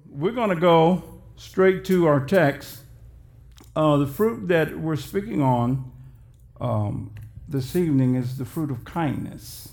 We're 0.07 0.33
going 0.33 0.51
to 0.51 0.55
go 0.55 1.03
straight 1.35 1.83
to 1.85 2.05
our 2.05 2.23
text. 2.23 2.81
Uh, 3.75 3.97
the 3.97 4.05
fruit 4.05 4.47
that 4.49 4.77
we're 4.77 4.97
speaking 4.97 5.41
on 5.41 5.91
um, 6.61 7.15
this 7.47 7.75
evening 7.75 8.13
is 8.13 8.37
the 8.37 8.45
fruit 8.45 8.69
of 8.69 8.85
kindness. 8.85 9.69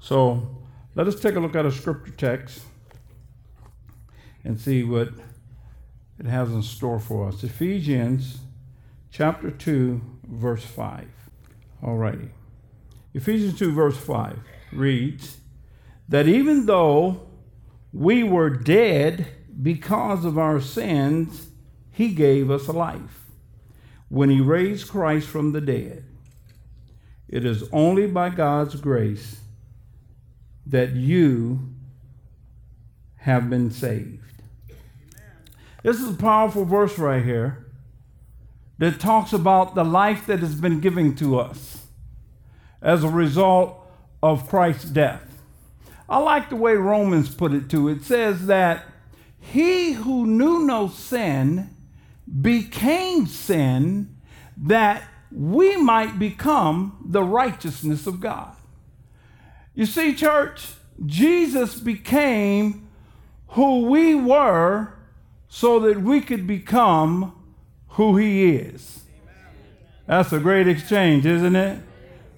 So 0.00 0.56
let 0.94 1.06
us 1.06 1.20
take 1.20 1.34
a 1.34 1.40
look 1.40 1.54
at 1.54 1.66
a 1.66 1.70
scripture 1.70 2.12
text 2.12 2.62
and 4.44 4.60
see 4.60 4.84
what 4.84 5.08
it 6.18 6.26
has 6.26 6.50
in 6.52 6.62
store 6.62 7.00
for 7.00 7.28
us. 7.28 7.42
Ephesians 7.42 8.38
chapter 9.10 9.50
2, 9.50 10.00
verse 10.28 10.64
5. 10.64 11.06
All 11.82 11.96
righty. 11.96 12.30
Ephesians 13.14 13.58
2, 13.58 13.72
verse 13.72 13.96
5 13.96 14.38
reads 14.72 15.38
that 16.08 16.28
even 16.28 16.66
though 16.66 17.28
we 17.92 18.22
were 18.22 18.50
dead 18.50 19.26
because 19.62 20.24
of 20.24 20.36
our 20.36 20.60
sins, 20.60 21.48
he 21.90 22.08
gave 22.10 22.50
us 22.50 22.68
life 22.68 23.24
when 24.08 24.30
he 24.30 24.40
raised 24.40 24.88
Christ 24.88 25.28
from 25.28 25.52
the 25.52 25.60
dead. 25.60 26.04
It 27.28 27.44
is 27.44 27.64
only 27.72 28.06
by 28.06 28.30
God's 28.30 28.76
grace 28.76 29.40
that 30.66 30.90
you 30.90 31.74
have 33.16 33.48
been 33.48 33.70
saved. 33.70 34.13
This 35.84 36.00
is 36.00 36.08
a 36.08 36.14
powerful 36.14 36.64
verse 36.64 36.98
right 36.98 37.22
here 37.22 37.66
that 38.78 38.98
talks 38.98 39.34
about 39.34 39.74
the 39.74 39.84
life 39.84 40.24
that 40.26 40.40
has 40.40 40.54
been 40.54 40.80
given 40.80 41.14
to 41.16 41.38
us 41.38 41.86
as 42.80 43.04
a 43.04 43.08
result 43.08 43.86
of 44.22 44.48
Christ's 44.48 44.86
death. 44.86 45.42
I 46.08 46.18
like 46.20 46.48
the 46.48 46.56
way 46.56 46.72
Romans 46.72 47.34
put 47.34 47.52
it 47.52 47.68
too. 47.68 47.90
It 47.90 48.02
says 48.02 48.46
that 48.46 48.86
he 49.38 49.92
who 49.92 50.26
knew 50.26 50.60
no 50.60 50.88
sin 50.88 51.76
became 52.40 53.26
sin 53.26 54.16
that 54.56 55.02
we 55.30 55.76
might 55.76 56.18
become 56.18 56.96
the 57.04 57.22
righteousness 57.22 58.06
of 58.06 58.20
God. 58.20 58.56
You 59.74 59.84
see, 59.84 60.14
church, 60.14 60.66
Jesus 61.04 61.74
became 61.74 62.88
who 63.48 63.82
we 63.90 64.14
were 64.14 64.93
so 65.54 65.78
that 65.78 66.02
we 66.02 66.20
could 66.20 66.48
become 66.48 67.32
who 67.90 68.16
He 68.16 68.56
is. 68.56 69.04
That's 70.04 70.32
a 70.32 70.40
great 70.40 70.66
exchange, 70.66 71.24
isn't 71.24 71.54
it? 71.54 71.80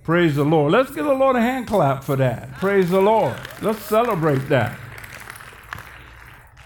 Praise 0.02 0.36
the 0.36 0.44
Lord. 0.44 0.72
Let's 0.72 0.94
give 0.94 1.06
the 1.06 1.14
Lord 1.14 1.34
a 1.34 1.40
hand 1.40 1.66
clap 1.66 2.04
for 2.04 2.14
that. 2.16 2.52
Praise 2.58 2.90
the 2.90 3.00
Lord. 3.00 3.34
Let's 3.62 3.78
celebrate 3.78 4.50
that. 4.50 4.78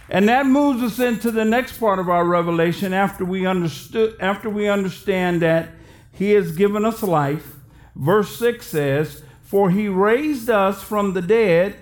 And 0.09 0.29
that 0.29 0.45
moves 0.45 0.83
us 0.83 0.99
into 0.99 1.31
the 1.31 1.45
next 1.45 1.79
part 1.79 2.01
of 2.01 2.09
our 2.09 2.25
revelation 2.25 2.93
after 2.93 3.25
we 3.25 3.47
understood 3.47 4.17
after 4.19 4.51
we 4.51 4.69
understand 4.69 5.43
that 5.43 5.69
he 6.11 6.33
has 6.33 6.57
given 6.57 6.85
us 6.85 7.05
life. 7.05 7.59
Verse 7.95 8.37
6 8.37 8.67
says, 8.67 9.23
"For 9.41 9.71
he 9.71 9.87
raised 9.87 10.51
us 10.51 10.83
from 10.83 11.15
the 11.15 11.23
dead 11.23 11.77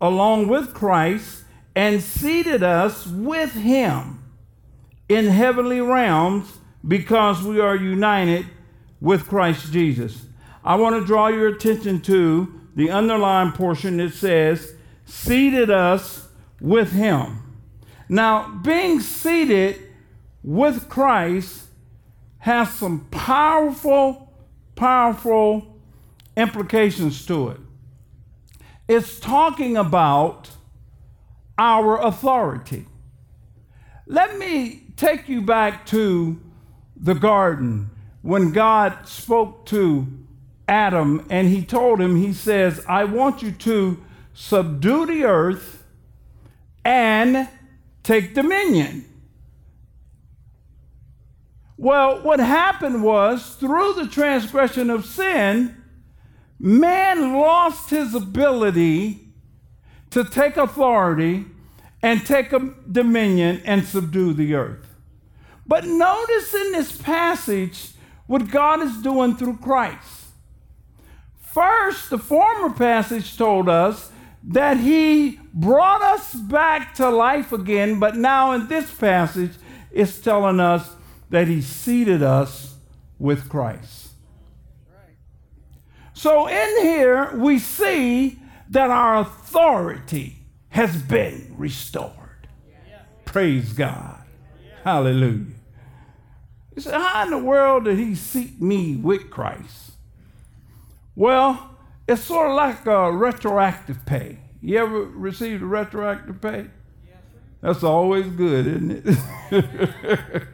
along 0.00 0.48
with 0.48 0.72
Christ 0.72 1.43
and 1.74 2.02
seated 2.02 2.62
us 2.62 3.06
with 3.06 3.52
him 3.52 4.22
in 5.08 5.26
heavenly 5.26 5.80
realms 5.80 6.58
because 6.86 7.42
we 7.42 7.60
are 7.60 7.76
united 7.76 8.46
with 9.00 9.26
Christ 9.28 9.72
Jesus. 9.72 10.26
I 10.64 10.76
want 10.76 10.96
to 11.00 11.06
draw 11.06 11.28
your 11.28 11.48
attention 11.48 12.00
to 12.02 12.60
the 12.74 12.90
underlying 12.90 13.52
portion 13.52 13.98
that 13.98 14.14
says, 14.14 14.74
seated 15.04 15.70
us 15.70 16.28
with 16.60 16.92
him. 16.92 17.42
Now, 18.08 18.48
being 18.62 19.00
seated 19.00 19.80
with 20.42 20.88
Christ 20.88 21.64
has 22.38 22.70
some 22.74 23.06
powerful, 23.10 24.32
powerful 24.76 25.78
implications 26.36 27.24
to 27.26 27.50
it. 27.50 27.60
It's 28.88 29.18
talking 29.18 29.76
about 29.76 30.50
our 31.58 32.00
authority. 32.00 32.86
Let 34.06 34.38
me 34.38 34.84
take 34.96 35.28
you 35.28 35.42
back 35.42 35.86
to 35.86 36.40
the 36.96 37.14
garden 37.14 37.90
when 38.22 38.52
God 38.52 39.06
spoke 39.06 39.66
to 39.66 40.06
Adam 40.68 41.26
and 41.30 41.48
he 41.48 41.64
told 41.64 42.00
him, 42.00 42.16
He 42.16 42.32
says, 42.32 42.84
I 42.88 43.04
want 43.04 43.42
you 43.42 43.52
to 43.52 44.02
subdue 44.32 45.06
the 45.06 45.24
earth 45.24 45.84
and 46.84 47.48
take 48.02 48.34
dominion. 48.34 49.06
Well, 51.76 52.22
what 52.22 52.40
happened 52.40 53.02
was 53.02 53.56
through 53.56 53.94
the 53.94 54.06
transgression 54.06 54.90
of 54.90 55.04
sin, 55.04 55.76
man 56.58 57.34
lost 57.34 57.90
his 57.90 58.14
ability 58.14 59.23
to 60.14 60.22
take 60.22 60.56
authority 60.56 61.44
and 62.00 62.24
take 62.24 62.52
dominion 62.92 63.60
and 63.64 63.84
subdue 63.84 64.32
the 64.32 64.54
earth. 64.54 64.94
But 65.66 65.86
notice 65.86 66.54
in 66.54 66.70
this 66.70 66.96
passage 66.96 67.94
what 68.28 68.48
God 68.48 68.80
is 68.80 69.02
doing 69.02 69.34
through 69.34 69.56
Christ. 69.56 70.26
First, 71.40 72.10
the 72.10 72.18
former 72.18 72.72
passage 72.72 73.36
told 73.36 73.68
us 73.68 74.12
that 74.44 74.76
he 74.76 75.40
brought 75.52 76.02
us 76.02 76.32
back 76.32 76.94
to 76.94 77.10
life 77.10 77.50
again, 77.50 77.98
but 77.98 78.14
now 78.14 78.52
in 78.52 78.68
this 78.68 78.94
passage, 78.94 79.54
it's 79.90 80.20
telling 80.20 80.60
us 80.60 80.94
that 81.30 81.48
he 81.48 81.60
seated 81.60 82.22
us 82.22 82.76
with 83.18 83.48
Christ. 83.48 84.10
So 86.12 86.46
in 86.46 86.82
here, 86.82 87.36
we 87.36 87.58
see 87.58 88.38
that 88.70 88.90
our 88.90 89.20
authority 89.20 90.38
has 90.70 90.96
been 91.02 91.54
restored. 91.56 92.12
Praise 93.24 93.72
God. 93.72 94.22
Hallelujah. 94.82 95.54
He 96.74 96.80
said, 96.80 97.00
How 97.00 97.24
in 97.24 97.30
the 97.30 97.38
world 97.38 97.84
did 97.84 97.98
he 97.98 98.14
seat 98.14 98.60
me 98.60 98.96
with 98.96 99.30
Christ? 99.30 99.92
Well, 101.14 101.76
it's 102.08 102.22
sort 102.22 102.50
of 102.50 102.56
like 102.56 102.84
a 102.86 103.12
retroactive 103.12 104.04
pay. 104.04 104.38
You 104.60 104.78
ever 104.78 105.02
received 105.02 105.62
a 105.62 105.66
retroactive 105.66 106.40
pay? 106.40 106.66
That's 107.60 107.82
always 107.82 108.26
good, 108.26 108.66
isn't 108.66 108.90
it? 108.90 109.18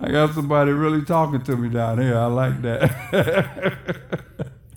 I 0.00 0.10
got 0.10 0.34
somebody 0.34 0.70
really 0.72 1.02
talking 1.02 1.42
to 1.42 1.56
me 1.56 1.68
down 1.68 1.98
here. 1.98 2.16
I 2.16 2.26
like 2.26 2.62
that. 2.62 3.76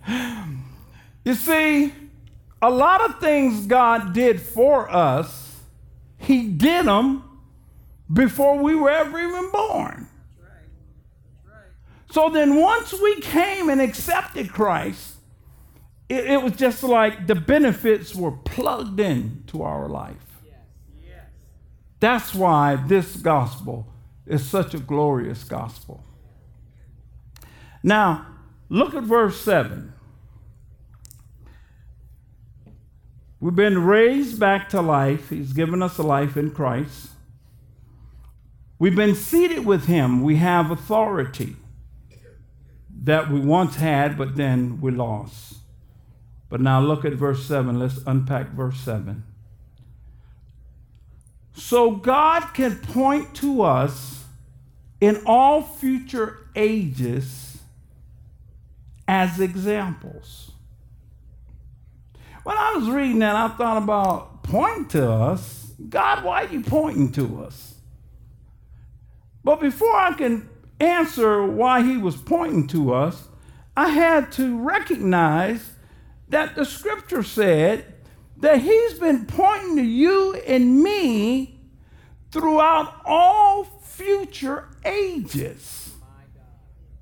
you 1.24 1.36
see, 1.36 1.94
a 2.62 2.70
lot 2.70 3.02
of 3.02 3.20
things 3.20 3.66
God 3.66 4.14
did 4.14 4.42
for 4.42 4.90
us, 4.90 5.60
He 6.18 6.48
did 6.48 6.86
them 6.86 7.24
before 8.12 8.58
we 8.62 8.76
were 8.76 8.90
ever 8.90 9.20
even 9.20 9.52
born. 9.52 10.08
So 12.12 12.30
then, 12.30 12.56
once 12.56 12.94
we 12.94 13.22
came 13.22 13.70
and 13.70 13.80
accepted 13.80 14.52
Christ, 14.52 15.16
it, 16.10 16.26
it, 16.26 16.44
was 16.44 16.58
just 16.58 16.84
like 16.84 17.28
the 17.28 17.36
benefits 17.36 18.14
were 18.14 18.34
plugged 18.34 19.00
in 19.00 19.44
to 19.48 19.64
our 19.64 19.88
life. 19.88 20.18
That's 22.02 22.34
why 22.34 22.76
this 22.76 23.16
gospel 23.16 23.88
is 24.26 24.44
such 24.46 24.74
a 24.74 24.80
glorious 24.80 25.44
gospel. 25.44 26.04
Now, 27.84 28.26
look 28.70 28.94
at 28.94 29.04
verse 29.04 29.40
7. 29.40 29.94
We've 33.42 33.56
been 33.56 33.84
raised 33.84 34.40
back 34.40 34.70
to 34.70 34.82
life. 34.82 35.32
He's 35.32 35.52
given 35.52 35.82
us 35.82 35.98
a 35.98 36.04
life 36.04 36.38
in 36.38 36.52
Christ. 36.52 37.10
We've 38.78 38.96
been 38.96 39.16
seated 39.16 39.66
with 39.66 39.88
Him. 39.88 40.22
We 40.22 40.36
have 40.36 40.70
authority 40.70 41.56
that 43.04 43.32
we 43.32 43.40
once 43.40 43.78
had, 43.78 44.16
but 44.16 44.36
then 44.36 44.80
we 44.80 44.92
lost. 44.92 45.56
But 46.50 46.62
now 46.62 46.82
look 46.82 47.04
at 47.04 47.14
verse 47.14 47.44
7. 47.46 47.80
Let's 47.80 48.00
unpack 48.06 48.52
verse 48.52 48.80
7. 48.80 49.24
So 51.56 51.92
God 51.92 52.54
can 52.54 52.78
point 52.78 53.34
to 53.36 53.64
us 53.64 54.24
in 55.00 55.20
all 55.26 55.64
future 55.64 56.48
ages 56.56 57.58
as 59.08 59.40
examples. 59.40 60.51
When 62.44 62.58
I 62.58 62.74
was 62.76 62.90
reading 62.90 63.20
that, 63.20 63.36
I 63.36 63.50
thought 63.50 63.82
about 63.82 64.44
point 64.44 64.92
to 64.92 65.10
us. 65.10 65.74
God, 65.90 66.24
why 66.24 66.44
are 66.44 66.48
you 66.48 66.62
pointing 66.62 67.12
to 67.14 67.44
us? 67.44 67.76
But 69.44 69.60
before 69.60 69.96
I 69.96 70.14
can 70.14 70.50
answer 70.80 71.46
why 71.46 71.84
he 71.84 71.98
was 71.98 72.16
pointing 72.16 72.68
to 72.68 72.94
us, 72.94 73.28
I 73.76 73.90
had 73.90 74.32
to 74.34 74.60
recognize 74.60 75.72
that 76.30 76.56
the 76.56 76.66
scripture 76.66 77.24
said 77.24 77.94
that 78.38 78.62
he's 78.62 78.94
been 78.96 79.26
pointing 79.26 79.76
to 79.78 79.84
you 79.84 80.36
and 80.48 80.82
me 80.82 81.60
throughout 82.32 83.02
all 83.06 83.64
future 83.64 84.70
ages. 84.84 85.94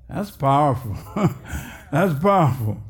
That's 0.08 0.30
powerful. 0.30 0.96
That's 1.92 2.18
powerful. 2.18 2.82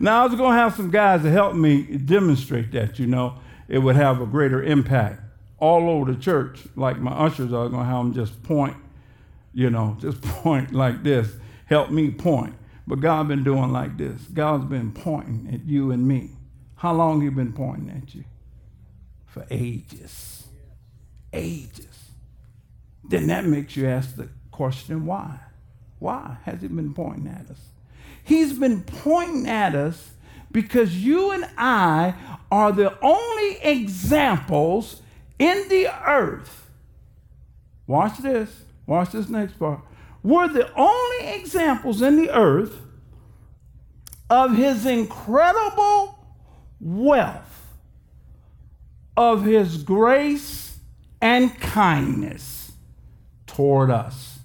Now, 0.00 0.22
I 0.22 0.26
was 0.26 0.34
going 0.36 0.52
to 0.52 0.58
have 0.58 0.74
some 0.74 0.90
guys 0.90 1.22
to 1.22 1.30
help 1.30 1.54
me 1.54 1.82
demonstrate 1.82 2.72
that, 2.72 2.98
you 2.98 3.06
know, 3.06 3.38
it 3.68 3.78
would 3.78 3.96
have 3.96 4.20
a 4.20 4.26
greater 4.26 4.62
impact 4.62 5.20
all 5.58 5.88
over 5.90 6.12
the 6.12 6.20
church. 6.20 6.60
Like 6.76 6.98
my 6.98 7.12
ushers 7.12 7.52
are 7.52 7.68
going 7.68 7.84
to 7.84 7.90
have 7.90 8.04
them 8.04 8.14
just 8.14 8.42
point, 8.42 8.76
you 9.52 9.70
know, 9.70 9.96
just 10.00 10.20
point 10.22 10.72
like 10.72 11.02
this. 11.02 11.32
Help 11.66 11.90
me 11.90 12.10
point. 12.10 12.54
But 12.86 13.00
God 13.00 13.24
has 13.24 13.28
been 13.28 13.44
doing 13.44 13.72
like 13.72 13.96
this. 13.96 14.20
God's 14.32 14.64
been 14.64 14.92
pointing 14.92 15.52
at 15.52 15.64
you 15.64 15.90
and 15.90 16.06
me. 16.06 16.30
How 16.76 16.92
long 16.92 17.20
he 17.20 17.28
been 17.30 17.52
pointing 17.52 17.90
at 17.90 18.14
you? 18.14 18.24
For 19.26 19.44
ages. 19.50 20.46
Ages. 21.32 22.10
Then 23.02 23.26
that 23.28 23.44
makes 23.44 23.76
you 23.76 23.88
ask 23.88 24.14
the 24.14 24.28
question 24.50 25.06
why? 25.06 25.40
Why 25.98 26.36
has 26.44 26.60
he 26.60 26.68
been 26.68 26.94
pointing 26.94 27.28
at 27.28 27.50
us? 27.50 27.60
He's 28.26 28.54
been 28.54 28.82
pointing 28.82 29.46
at 29.46 29.76
us 29.76 30.10
because 30.50 30.96
you 30.96 31.30
and 31.30 31.48
I 31.56 32.14
are 32.50 32.72
the 32.72 32.98
only 33.00 33.58
examples 33.62 35.00
in 35.38 35.68
the 35.68 35.86
earth. 36.04 36.68
Watch 37.86 38.18
this. 38.18 38.64
Watch 38.84 39.12
this 39.12 39.28
next 39.28 39.60
part. 39.60 39.80
We're 40.24 40.48
the 40.48 40.68
only 40.74 41.34
examples 41.34 42.02
in 42.02 42.16
the 42.16 42.30
earth 42.36 42.80
of 44.28 44.56
his 44.56 44.86
incredible 44.86 46.18
wealth, 46.80 47.68
of 49.16 49.44
his 49.44 49.84
grace 49.84 50.80
and 51.22 51.56
kindness 51.60 52.72
toward 53.46 53.92
us. 53.92 54.35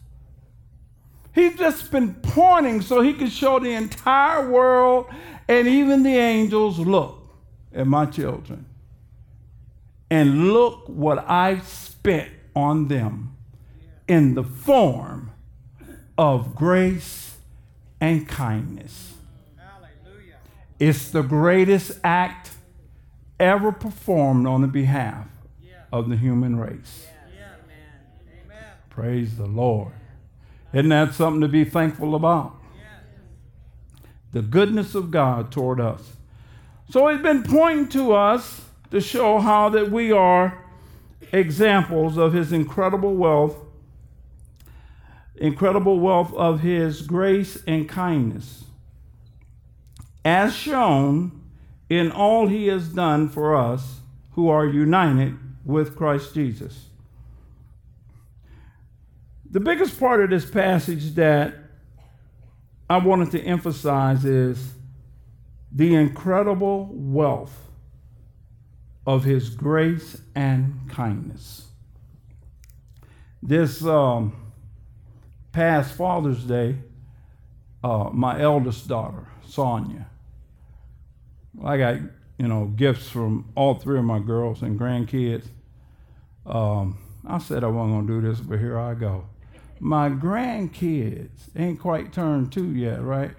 He's 1.33 1.57
just 1.57 1.92
been 1.92 2.16
pointing 2.16 2.81
so 2.81 3.01
he 3.01 3.13
could 3.13 3.31
show 3.31 3.60
the 3.60 3.72
entire 3.72 4.50
world 4.50 5.07
and 5.48 5.68
even 5.68 6.04
the 6.04 6.16
angels 6.16 6.78
look 6.80 7.30
at 7.74 7.88
my 7.88 8.06
children 8.06 8.66
and 10.10 10.51
look 10.51 10.83
what 10.88 11.19
I 11.30 11.60
spent 11.60 12.30
on 12.54 12.89
them 12.89 13.36
in 14.07 14.36
the 14.36 14.44
form 14.44 15.31
of 16.18 16.54
grace 16.54 17.38
and 18.01 18.27
kindness. 18.27 19.13
Hallelujah. 19.57 20.36
It's 20.80 21.12
the 21.12 21.22
greatest 21.22 21.98
act 22.04 22.51
ever 23.39 23.72
performed 23.72 24.48
on 24.48 24.62
the 24.62 24.68
behalf 24.68 25.27
yeah. 25.63 25.84
of 25.94 26.10
the 26.10 26.18
human 26.18 26.57
race. 26.60 27.07
Yeah. 27.34 27.54
Yeah, 28.50 28.56
Praise 28.89 29.38
the 29.38 29.48
Lord. 29.48 29.94
Isn't 30.74 30.90
that 30.90 31.14
something 31.14 31.42
to 31.42 31.48
be 31.48 31.64
thankful 31.64 32.16
about? 32.16 32.56
The 34.32 34.42
goodness 34.42 34.96
of 34.96 35.12
God 35.12 35.52
toward 35.52 35.80
us. 35.82 36.16
So 36.90 37.08
he's 37.10 37.22
been 37.22 37.44
pointing 37.44 37.90
to 37.90 38.14
us 38.14 38.62
to 38.92 39.02
show 39.02 39.40
how 39.40 39.70
that 39.70 39.92
we 39.92 40.12
are 40.12 40.64
examples 41.32 42.18
of 42.18 42.34
his 42.34 42.52
incredible 42.52 43.16
wealth 43.16 43.56
incredible 45.42 46.00
wealth 46.00 46.32
of 46.36 46.62
his 46.62 47.02
grace 47.02 47.58
and 47.66 47.90
kindness, 47.90 48.64
as 50.24 50.56
shown 50.56 51.32
in 51.90 52.12
all 52.12 52.48
he 52.48 52.68
has 52.68 52.90
done 52.90 53.28
for 53.28 53.56
us 53.56 54.02
who 54.34 54.48
are 54.48 54.66
united 54.66 55.38
with 55.66 55.96
Christ 55.96 56.36
Jesus. 56.36 56.86
The 59.51 59.59
biggest 59.59 60.00
part 60.00 60.24
of 60.24 60.30
this 60.30 60.50
passage 60.50 61.13
that 61.15 61.53
I 62.89 63.00
wanted 63.00 63.31
to 63.31 63.42
emphasize 63.42 64.24
is 64.24 64.74
the 65.74 65.94
incredible 65.94 66.89
wealth 66.89 67.57
of 69.06 69.25
his 69.25 69.50
grace 69.50 70.21
and 70.36 70.89
kindness. 70.89 71.68
This 73.44 73.83
um, 73.83 74.53
past 75.51 75.95
Father's 75.95 76.45
Day, 76.45 76.77
uh, 77.83 78.09
my 78.13 78.39
eldest 78.39 78.88
daughter, 78.88 79.27
Sonia, 79.45 80.07
I 81.62 81.77
got, 81.77 81.98
you 82.38 82.48
know, 82.48 82.68
gifts 82.68 83.09
from 83.09 83.51
all 83.56 83.74
three 83.74 84.00
of 84.00 84.06
my 84.06 84.19
girls 84.19 84.62
and 84.62 84.80
grandkids. 84.80 85.48
Um, 86.45 87.00
I 87.27 87.38
said 87.39 87.65
I 87.65 87.68
wasn't 87.68 87.95
going 87.95 88.07
to 88.07 88.21
do 88.21 88.30
this, 88.30 88.39
but 88.39 88.57
here 88.57 88.80
I 88.80 88.94
go. 88.94 89.25
My 89.83 90.10
grandkids 90.10 91.50
ain't 91.56 91.80
quite 91.80 92.13
turned 92.13 92.51
two 92.51 92.72
yet, 92.72 93.01
right? 93.01 93.31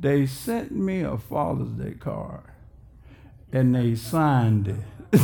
They 0.00 0.24
sent 0.24 0.72
me 0.72 1.02
a 1.02 1.18
Father's 1.18 1.72
Day 1.72 1.92
card 1.92 2.44
and 3.52 3.74
they 3.74 3.94
signed 3.94 4.82
it. 5.12 5.12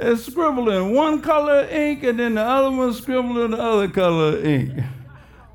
It's 0.00 0.26
scribbled 0.26 0.68
in 0.68 0.94
one 0.94 1.22
color 1.22 1.66
ink, 1.68 2.04
and 2.04 2.20
then 2.20 2.34
the 2.34 2.42
other 2.42 2.70
one 2.70 2.92
scribbled 2.92 3.36
in 3.38 3.50
the 3.50 3.60
other 3.60 3.88
color 3.88 4.38
ink. 4.38 4.78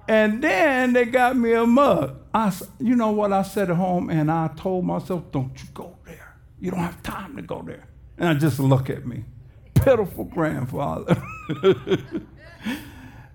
And 0.06 0.44
then 0.44 0.92
they 0.92 1.06
got 1.06 1.38
me 1.38 1.54
a 1.54 1.66
mug. 1.66 2.18
I, 2.33 2.51
you 2.77 2.98
know 2.98 3.12
what 3.12 3.31
I 3.31 3.44
said 3.44 3.69
at 3.69 3.77
home, 3.77 4.09
and 4.09 4.30
I 4.30 4.50
told 4.50 4.83
myself, 4.83 5.31
"Don't 5.31 5.57
you 5.63 5.69
go 5.74 5.95
there. 6.04 6.36
You 6.59 6.71
don't 6.71 6.81
have 6.81 7.01
time 7.04 7.38
to 7.38 7.42
go 7.42 7.62
there." 7.62 7.88
And 8.18 8.27
I 8.27 8.33
just 8.33 8.59
look 8.59 8.89
at 8.89 9.07
me, 9.07 9.24
pitiful 9.83 10.25
grandfather. 10.25 11.21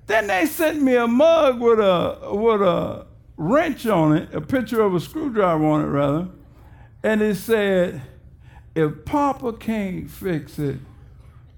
then 0.07 0.27
they 0.27 0.47
sent 0.47 0.83
me 0.83 0.97
a 0.97 1.07
mug 1.07 1.61
with 1.61 1.79
a 1.79 2.19
with 2.33 2.63
a 2.63 3.07
wrench 3.37 3.87
on 3.87 4.17
it, 4.17 4.35
a 4.35 4.41
picture 4.41 4.81
of 4.81 4.95
a 4.95 5.01
screwdriver 5.01 5.65
on 5.65 5.83
it, 5.83 5.89
rather, 5.89 6.29
and 7.03 7.23
it 7.23 7.37
said, 7.37 8.03
"If 8.75 9.05
Papa 9.05 9.53
can't 9.55 10.11
fix 10.11 10.59
it, 10.59 10.79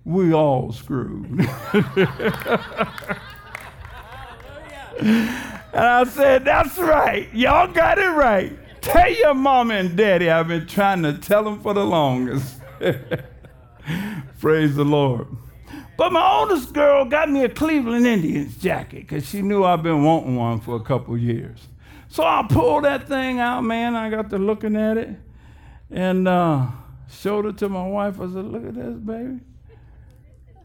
we 0.04 0.32
all 0.32 0.72
screwed. 0.72 1.26
and 1.38 1.48
I 5.74 6.04
said, 6.04 6.44
That's 6.44 6.78
right. 6.78 7.32
Y'all 7.34 7.72
got 7.72 7.98
it 7.98 8.10
right. 8.10 8.56
Tell 8.80 9.12
your 9.12 9.34
mom 9.34 9.70
and 9.70 9.96
daddy 9.96 10.30
I've 10.30 10.48
been 10.48 10.66
trying 10.66 11.02
to 11.02 11.12
tell 11.14 11.44
them 11.44 11.60
for 11.60 11.74
the 11.74 11.84
longest. 11.84 12.60
Praise 14.40 14.74
the 14.74 14.84
Lord. 14.84 15.26
But 15.96 16.12
my 16.12 16.38
oldest 16.38 16.72
girl 16.72 17.04
got 17.04 17.30
me 17.30 17.44
a 17.44 17.48
Cleveland 17.48 18.06
Indians 18.06 18.56
jacket 18.56 19.00
because 19.00 19.28
she 19.28 19.42
knew 19.42 19.64
I've 19.64 19.82
been 19.82 20.02
wanting 20.02 20.34
one 20.34 20.60
for 20.60 20.76
a 20.76 20.80
couple 20.80 21.16
years. 21.16 21.68
So 22.08 22.24
I 22.24 22.46
pulled 22.48 22.84
that 22.84 23.06
thing 23.06 23.38
out, 23.38 23.60
man. 23.60 23.94
I 23.94 24.08
got 24.10 24.30
to 24.30 24.38
looking 24.38 24.76
at 24.76 24.96
it 24.96 25.10
and 25.90 26.26
uh, 26.26 26.66
showed 27.08 27.46
it 27.46 27.58
to 27.58 27.68
my 27.68 27.86
wife. 27.86 28.18
I 28.18 28.24
said, 28.24 28.46
Look 28.46 28.66
at 28.66 28.74
this, 28.74 28.96
baby. 28.96 29.40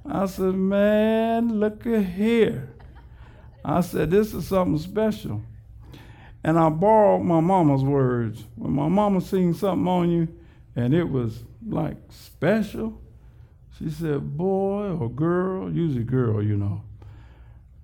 I 0.07 0.27
said, 0.27 0.53
man, 0.53 1.59
look 1.59 1.85
at 1.87 2.05
here. 2.05 2.69
I 3.63 3.81
said, 3.81 4.11
this 4.11 4.33
is 4.35 4.47
something 4.47 4.77
special. 4.77 5.41
And 6.43 6.59
I 6.59 6.69
borrowed 6.69 7.23
my 7.23 7.39
mama's 7.39 7.83
words. 7.83 8.43
When 8.55 8.71
my 8.73 8.87
mama 8.87 9.19
seen 9.19 9.55
something 9.55 9.87
on 9.87 10.11
you 10.11 10.27
and 10.75 10.93
it 10.93 11.09
was 11.09 11.43
like 11.67 11.97
special, 12.09 13.01
she 13.77 13.89
said, 13.89 14.37
boy 14.37 14.95
or 14.99 15.09
girl, 15.09 15.71
usually 15.71 16.03
girl, 16.03 16.41
you 16.41 16.55
know. 16.55 16.81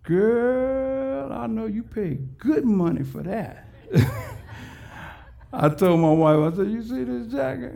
Girl, 0.04 1.32
I 1.32 1.48
know 1.48 1.66
you 1.66 1.84
paid 1.84 2.38
good 2.38 2.66
money 2.66 3.04
for 3.04 3.22
that. 3.24 3.68
I 5.54 5.70
told 5.70 6.00
my 6.00 6.12
wife, 6.12 6.54
I 6.54 6.58
said, 6.58 6.72
you 6.72 6.82
see 6.82 7.04
this 7.04 7.28
jacket? 7.28 7.76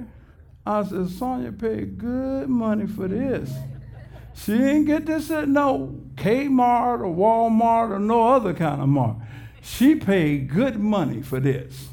I 0.66 0.84
said, 0.84 1.10
Sonia 1.10 1.52
paid 1.52 1.98
good 1.98 2.48
money 2.48 2.88
for 2.88 3.08
this. 3.08 3.52
She 4.34 4.54
didn't 4.54 4.86
get 4.86 5.06
this 5.06 5.30
at 5.30 5.48
no 5.48 6.02
Kmart 6.16 7.02
or 7.02 7.16
Walmart 7.16 7.92
or 7.92 8.00
no 8.00 8.34
other 8.34 8.54
kind 8.54 8.82
of 8.82 8.88
mart. 8.88 9.18
She 9.62 9.96
paid 9.96 10.50
good 10.50 10.80
money 10.80 11.22
for 11.22 11.40
this. 11.40 11.90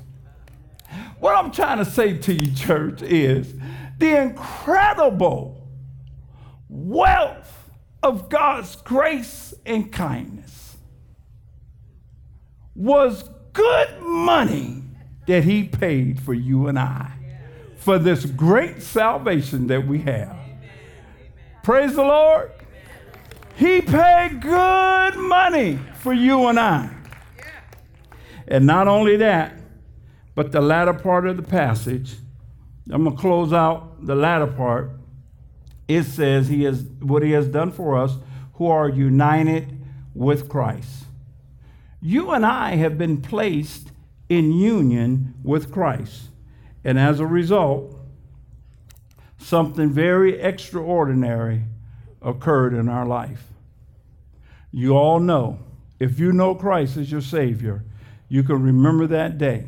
What 1.18 1.36
I'm 1.36 1.50
trying 1.50 1.78
to 1.78 1.84
say 1.84 2.16
to 2.18 2.34
you, 2.34 2.54
church, 2.54 3.02
is 3.02 3.54
the 3.98 4.20
incredible 4.20 5.61
wealth 6.72 7.70
of 8.02 8.30
God's 8.30 8.76
grace 8.76 9.52
and 9.66 9.92
kindness 9.92 10.78
was 12.74 13.28
good 13.52 14.00
money 14.00 14.82
that 15.26 15.44
He 15.44 15.64
paid 15.64 16.20
for 16.20 16.32
you 16.32 16.68
and 16.68 16.78
I 16.78 17.12
for 17.76 17.98
this 17.98 18.24
great 18.24 18.82
salvation 18.82 19.66
that 19.66 19.86
we 19.86 19.98
have. 20.00 20.34
Praise 21.62 21.94
the 21.94 22.02
Lord. 22.02 22.50
He 23.56 23.82
paid 23.82 24.40
good 24.40 25.16
money 25.16 25.78
for 25.96 26.14
you 26.14 26.46
and 26.48 26.58
I. 26.58 26.90
And 28.48 28.66
not 28.66 28.88
only 28.88 29.18
that, 29.18 29.54
but 30.34 30.52
the 30.52 30.62
latter 30.62 30.94
part 30.94 31.26
of 31.26 31.36
the 31.36 31.42
passage, 31.42 32.14
I'm 32.90 33.04
going 33.04 33.14
to 33.14 33.20
close 33.20 33.52
out 33.52 34.04
the 34.06 34.14
latter 34.14 34.46
part. 34.46 34.90
It 35.96 36.04
says 36.04 36.48
he 36.48 36.64
has 36.64 36.82
what 37.00 37.22
he 37.22 37.32
has 37.32 37.48
done 37.48 37.70
for 37.70 37.98
us 37.98 38.16
who 38.54 38.66
are 38.66 38.88
united 38.88 39.78
with 40.14 40.48
Christ. 40.48 41.04
You 42.00 42.30
and 42.30 42.44
I 42.44 42.76
have 42.76 42.98
been 42.98 43.20
placed 43.20 43.88
in 44.28 44.52
union 44.52 45.34
with 45.42 45.70
Christ. 45.70 46.28
And 46.84 46.98
as 46.98 47.20
a 47.20 47.26
result, 47.26 47.96
something 49.38 49.90
very 49.90 50.40
extraordinary 50.40 51.64
occurred 52.20 52.74
in 52.74 52.88
our 52.88 53.06
life. 53.06 53.44
You 54.70 54.96
all 54.96 55.20
know, 55.20 55.58
if 56.00 56.18
you 56.18 56.32
know 56.32 56.54
Christ 56.54 56.96
as 56.96 57.12
your 57.12 57.20
Savior, 57.20 57.84
you 58.28 58.42
can 58.42 58.62
remember 58.62 59.06
that 59.08 59.38
day. 59.38 59.66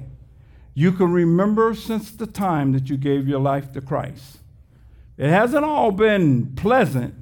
You 0.72 0.92
can 0.92 1.12
remember 1.12 1.74
since 1.74 2.10
the 2.10 2.26
time 2.26 2.72
that 2.72 2.88
you 2.88 2.96
gave 2.96 3.28
your 3.28 3.40
life 3.40 3.72
to 3.72 3.80
Christ. 3.80 4.38
It 5.16 5.30
hasn't 5.30 5.64
all 5.64 5.92
been 5.92 6.54
pleasant, 6.56 7.14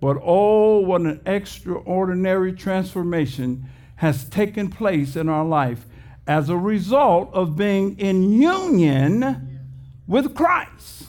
but 0.00 0.18
oh, 0.22 0.80
what 0.80 1.00
an 1.00 1.20
extraordinary 1.26 2.52
transformation 2.52 3.68
has 3.96 4.28
taken 4.28 4.68
place 4.68 5.16
in 5.16 5.28
our 5.28 5.44
life 5.44 5.86
as 6.26 6.48
a 6.48 6.56
result 6.56 7.32
of 7.32 7.56
being 7.56 7.98
in 7.98 8.32
union 8.32 9.60
with 10.06 10.34
Christ. 10.34 11.04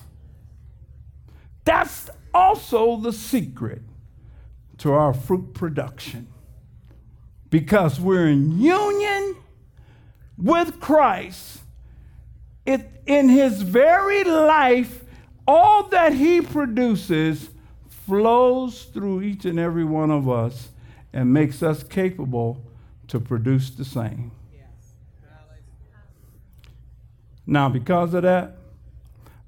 That's 1.66 2.10
also 2.34 2.98
the 2.98 3.12
secret 3.12 3.82
to 4.80 4.94
our 4.94 5.14
fruit 5.14 5.54
production. 5.54 6.28
Because 7.50 8.00
we're 8.00 8.28
in 8.28 8.60
union 8.60 9.36
with 10.38 10.80
Christ, 10.80 11.60
it, 12.66 13.02
in 13.06 13.30
his 13.30 13.62
very 13.62 14.24
life, 14.24 15.04
all 15.48 15.84
that 15.84 16.14
he 16.14 16.42
produces 16.42 17.50
flows 17.88 18.84
through 18.84 19.22
each 19.22 19.46
and 19.46 19.60
every 19.60 19.86
one 19.86 20.12
of 20.12 20.30
us 20.30 20.70
and 21.14 21.34
makes 21.34 21.64
us 21.64 21.84
capable 21.84 22.62
to 23.08 23.20
produce 23.20 23.70
the 23.70 23.86
same. 23.86 24.32
Now, 27.46 27.70
because 27.70 28.14
of 28.14 28.24
that, 28.24 28.58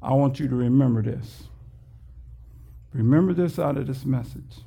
I 0.02 0.14
want 0.14 0.40
you 0.40 0.48
to 0.48 0.56
remember 0.56 1.02
this. 1.02 1.44
Remember 2.94 3.34
this 3.34 3.60
out 3.60 3.78
of 3.78 3.88
this 3.88 4.06
message. 4.06 4.64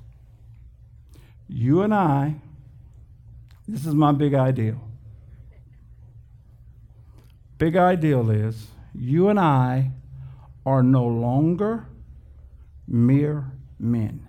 You 1.48 1.82
and 1.82 1.94
I, 1.94 2.34
this 3.66 3.86
is 3.86 3.94
my 3.94 4.12
big 4.12 4.34
ideal. 4.34 4.80
Big 7.56 7.76
ideal 7.76 8.30
is 8.30 8.66
you 8.94 9.28
and 9.28 9.40
I 9.40 9.92
are 10.64 10.82
no 10.82 11.04
longer 11.04 11.86
mere 12.86 13.52
men. 13.78 14.26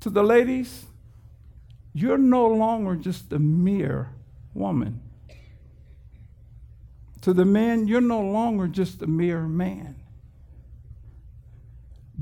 To 0.00 0.10
the 0.10 0.22
ladies, 0.22 0.86
you're 1.92 2.18
no 2.18 2.46
longer 2.46 2.96
just 2.96 3.32
a 3.32 3.38
mere 3.38 4.10
woman. 4.54 5.00
To 7.22 7.34
the 7.34 7.44
men, 7.44 7.86
you're 7.86 8.00
no 8.00 8.20
longer 8.20 8.66
just 8.66 9.02
a 9.02 9.06
mere 9.06 9.42
man. 9.42 9.96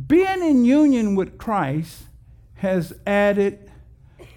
Being 0.06 0.42
in 0.42 0.64
union 0.64 1.14
with 1.14 1.38
Christ 1.38 2.04
has 2.54 2.92
added 3.06 3.70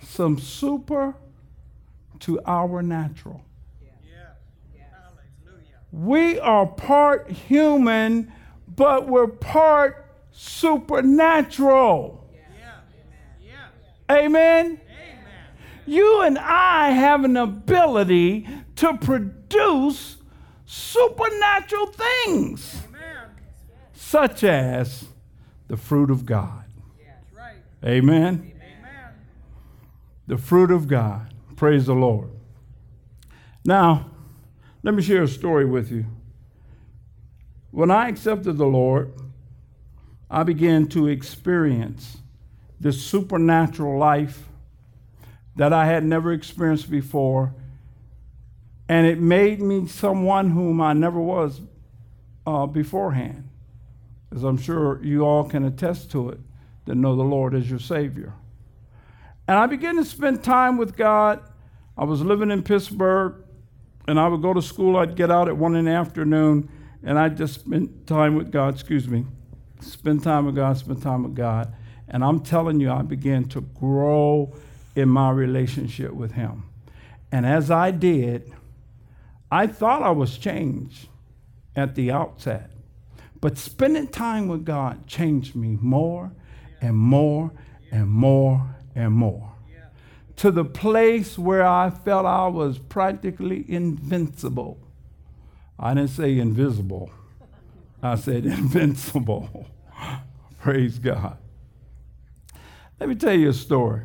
some 0.04 0.38
super 0.38 1.16
to 2.20 2.40
our 2.46 2.84
natural. 2.84 3.44
We 5.92 6.40
are 6.40 6.66
part 6.66 7.30
human, 7.30 8.32
but 8.68 9.08
we're 9.08 9.28
part 9.28 10.06
supernatural. 10.32 12.22
Amen? 14.10 14.66
Amen? 14.66 14.80
You 15.86 16.22
and 16.22 16.38
I 16.38 16.90
have 16.92 17.24
an 17.24 17.38
ability 17.38 18.48
to 18.78 18.98
produce 18.98 20.18
supernatural 20.66 21.88
things, 21.88 22.82
Amen. 22.88 23.30
such 23.94 24.44
as 24.44 25.06
the 25.68 25.78
fruit 25.78 26.12
of 26.12 26.26
God. 26.26 26.66
Right. 27.36 27.56
Amen? 27.86 28.54
Amen. 28.54 29.14
The 30.28 30.38
fruit 30.38 30.72
of 30.72 30.88
God. 30.88 31.34
Praise 31.56 31.86
the 31.86 31.94
Lord. 31.96 32.30
Now, 33.64 34.11
let 34.84 34.94
me 34.94 35.02
share 35.02 35.24
a 35.24 35.28
story 35.28 35.66
with 35.66 35.92
you. 35.92 36.06
When 37.72 37.92
I 37.92 38.10
accepted 38.10 38.58
the 38.58 38.66
Lord, 38.66 39.14
I 40.30 40.44
began 40.44 40.88
to 40.90 41.08
experience 41.08 42.18
this 42.80 43.02
supernatural 43.02 43.98
life 43.98 44.48
that 45.56 45.72
I 45.72 45.86
had 45.86 46.04
never 46.04 46.34
experienced 46.34 46.90
before 46.90 47.54
and 48.92 49.08
it 49.08 49.22
made 49.22 49.62
me 49.62 49.88
someone 49.88 50.50
whom 50.50 50.82
I 50.82 50.92
never 50.92 51.18
was 51.18 51.62
uh, 52.46 52.66
beforehand, 52.66 53.48
as 54.36 54.44
I'm 54.44 54.58
sure 54.58 55.02
you 55.02 55.22
all 55.22 55.46
can 55.46 55.64
attest 55.64 56.12
to 56.12 56.28
it 56.28 56.42
that 56.84 56.96
know 56.96 57.16
the 57.16 57.24
Lord 57.24 57.56
as 57.56 57.70
your 57.70 57.80
Savior. 57.80 58.34
And 59.48 59.58
I 59.58 59.66
began 59.68 59.96
to 59.96 60.04
spend 60.04 60.44
time 60.44 60.76
with 60.76 60.98
God. 60.98 61.42
I 61.98 62.04
was 62.04 62.22
living 62.22 62.52
in 62.52 62.64
Pittsburgh, 62.64 63.36
and 64.08 64.20
I 64.20 64.28
would 64.28 64.42
go 64.42 64.54
to 64.54 64.62
school. 64.62 64.98
I'd 64.98 65.16
get 65.16 65.32
out 65.32 65.48
at 65.48 65.58
one 65.58 65.76
in 65.76 65.86
the 65.86 65.92
afternoon, 65.92 66.70
and 67.04 67.18
I'd 67.18 67.38
just 67.38 67.62
spend 67.62 68.08
time 68.08 68.36
with 68.36 68.52
God, 68.52 68.74
excuse 68.74 69.08
me, 69.08 69.26
spend 69.80 70.24
time 70.24 70.46
with 70.46 70.56
God, 70.56 70.78
spend 70.78 71.02
time 71.02 71.24
with 71.24 71.36
God. 71.36 71.74
And 72.08 72.24
I'm 72.24 72.42
telling 72.42 72.80
you, 72.80 72.92
I 72.92 73.04
began 73.04 73.46
to 73.50 73.62
grow 73.62 74.54
in 74.96 75.10
my 75.10 75.32
relationship 75.32 76.14
with 76.14 76.34
Him. 76.34 76.64
And 77.32 77.46
as 77.46 77.72
I 77.72 77.92
did, 77.92 78.52
I 79.50 79.68
thought 79.68 80.02
I 80.02 80.12
was 80.12 80.38
changed 80.38 81.08
at 81.76 81.96
the 81.96 82.12
outset, 82.12 82.72
but 83.40 83.58
spending 83.58 84.08
time 84.08 84.48
with 84.48 84.66
God 84.66 85.08
changed 85.08 85.56
me 85.56 85.78
more 85.82 86.32
and 86.82 86.96
more 86.98 87.52
and 87.92 88.10
more 88.10 88.76
and 88.94 89.14
more 89.14 89.51
to 90.42 90.50
the 90.50 90.66
place 90.66 91.38
where 91.38 91.64
I 91.64 91.92
felt 91.92 92.26
I 92.26 92.48
was 92.48 92.80
practically 92.80 93.64
invincible. 93.68 94.80
I 95.78 95.94
didn't 95.94 96.10
say 96.10 96.40
invisible, 96.40 97.12
I 98.02 98.16
said 98.16 98.46
invincible. 98.48 99.68
Praise 100.60 100.98
God. 100.98 101.38
Let 103.00 103.08
me 103.08 103.14
tell 103.14 103.36
you 103.36 103.50
a 103.50 103.54
story. 103.54 104.02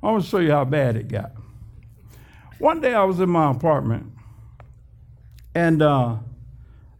I 0.00 0.12
want 0.12 0.22
to 0.22 0.30
show 0.30 0.38
you 0.38 0.52
how 0.52 0.64
bad 0.64 0.94
it 0.94 1.08
got. 1.08 1.32
One 2.60 2.80
day 2.80 2.94
I 2.94 3.02
was 3.02 3.18
in 3.18 3.28
my 3.28 3.50
apartment 3.50 4.12
and 5.56 5.82
uh, 5.82 6.18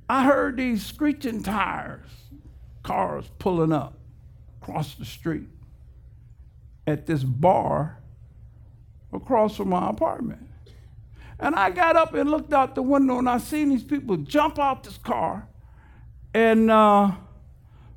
I 0.09 0.25
heard 0.25 0.57
these 0.57 0.85
screeching 0.85 1.45
tires, 1.45 2.11
cars 2.83 3.31
pulling 3.39 3.73
up 3.73 4.01
across 4.61 4.97
the 4.97 5.05
street 5.05 5.47
at 6.89 7.07
this 7.07 7.23
bar 7.23 7.99
across 9.13 9.57
from 9.57 9.71
my 9.71 9.91
apartment. 9.91 10.49
And 11.41 11.55
I 11.55 11.71
got 11.71 11.97
up 11.97 12.15
and 12.15 12.31
looked 12.31 12.53
out 12.53 12.75
the 12.75 12.83
window 12.83 13.19
and 13.19 13.29
I 13.29 13.39
seen 13.39 13.69
these 13.69 13.85
people 13.85 14.17
jump 14.17 14.59
out 14.59 14.85
this 14.85 14.99
car. 14.99 15.49
And 16.35 16.71
uh, 16.71 17.13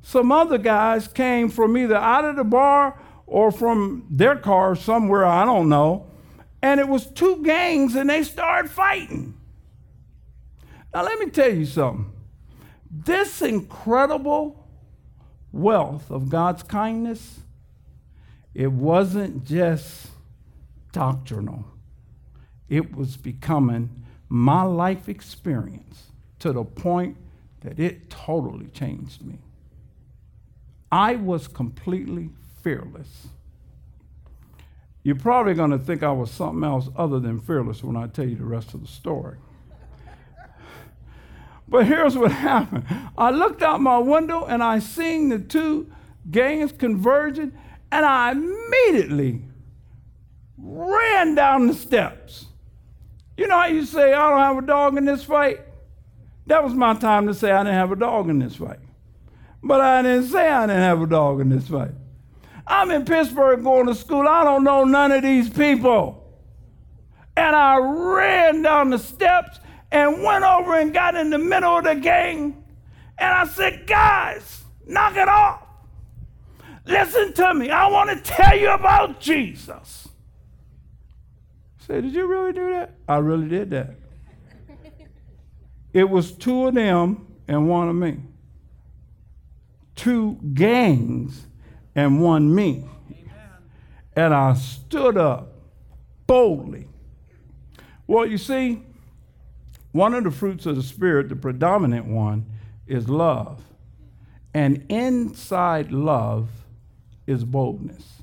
some 0.00 0.30
other 0.30 0.58
guys 0.58 1.08
came 1.08 1.48
from 1.48 1.76
either 1.76 1.96
out 1.96 2.24
of 2.24 2.36
the 2.36 2.44
bar 2.44 3.00
or 3.26 3.50
from 3.50 4.06
their 4.10 4.36
car 4.36 4.76
somewhere, 4.76 5.24
I 5.24 5.44
don't 5.44 5.68
know. 5.68 6.06
And 6.60 6.78
it 6.78 6.86
was 6.86 7.06
two 7.06 7.42
gangs 7.42 7.96
and 7.96 8.08
they 8.08 8.22
started 8.22 8.70
fighting. 8.70 9.34
Now, 10.94 11.02
let 11.02 11.18
me 11.18 11.30
tell 11.30 11.52
you 11.52 11.66
something. 11.66 12.12
This 12.90 13.40
incredible 13.42 14.68
wealth 15.50 16.10
of 16.10 16.28
God's 16.28 16.62
kindness, 16.62 17.40
it 18.54 18.70
wasn't 18.70 19.44
just 19.44 20.08
doctrinal, 20.92 21.64
it 22.68 22.94
was 22.94 23.16
becoming 23.16 24.04
my 24.28 24.62
life 24.62 25.08
experience 25.08 26.04
to 26.38 26.52
the 26.52 26.64
point 26.64 27.16
that 27.60 27.78
it 27.78 28.08
totally 28.10 28.68
changed 28.68 29.24
me. 29.24 29.38
I 30.90 31.16
was 31.16 31.48
completely 31.48 32.30
fearless. 32.62 33.28
You're 35.02 35.16
probably 35.16 35.54
going 35.54 35.70
to 35.70 35.78
think 35.78 36.02
I 36.02 36.12
was 36.12 36.30
something 36.30 36.62
else 36.62 36.88
other 36.96 37.18
than 37.18 37.40
fearless 37.40 37.82
when 37.82 37.96
I 37.96 38.06
tell 38.06 38.26
you 38.26 38.36
the 38.36 38.44
rest 38.44 38.74
of 38.74 38.82
the 38.82 38.88
story. 38.88 39.38
But 41.72 41.86
here's 41.86 42.16
what 42.16 42.30
happened. 42.50 42.84
I 43.16 43.30
looked 43.30 43.62
out 43.62 43.80
my 43.80 43.98
window 43.98 44.44
and 44.44 44.62
I 44.62 44.78
seen 44.78 45.30
the 45.30 45.38
two 45.38 45.90
gangs 46.30 46.70
converging, 46.70 47.52
and 47.90 48.04
I 48.04 48.32
immediately 48.32 49.42
ran 50.62 51.34
down 51.34 51.66
the 51.66 51.74
steps. 51.74 52.46
You 53.36 53.48
know 53.48 53.58
how 53.58 53.66
you 53.66 53.84
say, 53.84 54.12
I 54.12 54.30
don't 54.30 54.38
have 54.38 54.58
a 54.58 54.66
dog 54.66 54.96
in 54.96 55.04
this 55.04 55.24
fight? 55.24 55.60
That 56.46 56.62
was 56.62 56.72
my 56.74 56.94
time 56.94 57.26
to 57.26 57.34
say 57.34 57.50
I 57.50 57.62
didn't 57.64 57.74
have 57.74 57.92
a 57.92 57.96
dog 57.96 58.28
in 58.28 58.38
this 58.38 58.56
fight. 58.56 58.78
But 59.62 59.80
I 59.80 60.02
didn't 60.02 60.28
say 60.28 60.48
I 60.48 60.66
didn't 60.66 60.82
have 60.82 61.02
a 61.02 61.06
dog 61.06 61.40
in 61.40 61.48
this 61.48 61.68
fight. 61.68 61.92
I'm 62.66 62.90
in 62.90 63.04
Pittsburgh 63.04 63.62
going 63.62 63.86
to 63.86 63.94
school. 63.94 64.26
I 64.28 64.44
don't 64.44 64.64
know 64.64 64.84
none 64.84 65.12
of 65.12 65.22
these 65.22 65.50
people. 65.50 66.18
And 67.36 67.56
I 67.56 67.78
ran 67.78 68.62
down 68.62 68.90
the 68.90 68.98
steps 68.98 69.58
and 69.90 70.22
went 70.22 70.44
over 70.44 70.78
and 70.78 70.92
got 70.92 71.14
in 71.14 71.30
the 71.30 71.38
middle 71.38 71.78
of 71.78 71.84
the 71.84 71.94
gang. 71.94 72.64
And 73.18 73.32
I 73.32 73.46
said, 73.46 73.86
guys, 73.86 74.64
knock 74.86 75.16
it 75.16 75.28
off. 75.28 75.62
Listen 76.86 77.32
to 77.32 77.54
me. 77.54 77.70
I 77.70 77.88
want 77.88 78.10
to 78.10 78.32
tell 78.32 78.56
you 78.56 78.70
about 78.70 79.20
Jesus. 79.20 80.01
Said, 81.86 82.04
Did 82.04 82.14
you 82.14 82.26
really 82.26 82.52
do 82.52 82.70
that? 82.70 82.94
I 83.08 83.18
really 83.18 83.48
did 83.48 83.70
that. 83.70 83.96
it 85.92 86.08
was 86.08 86.32
two 86.32 86.68
of 86.68 86.74
them 86.74 87.26
and 87.48 87.68
one 87.68 87.88
of 87.88 87.96
me. 87.96 88.18
Two 89.96 90.38
gangs 90.54 91.46
and 91.94 92.22
one 92.22 92.54
me. 92.54 92.88
And 94.14 94.32
I 94.34 94.54
stood 94.54 95.16
up 95.16 95.54
boldly. 96.26 96.88
Well, 98.06 98.26
you 98.26 98.38
see, 98.38 98.82
one 99.92 100.14
of 100.14 100.24
the 100.24 100.30
fruits 100.30 100.66
of 100.66 100.76
the 100.76 100.82
Spirit, 100.82 101.28
the 101.28 101.36
predominant 101.36 102.06
one, 102.06 102.46
is 102.86 103.08
love. 103.08 103.62
And 104.54 104.84
inside 104.88 105.92
love 105.92 106.48
is 107.26 107.44
boldness. 107.44 108.21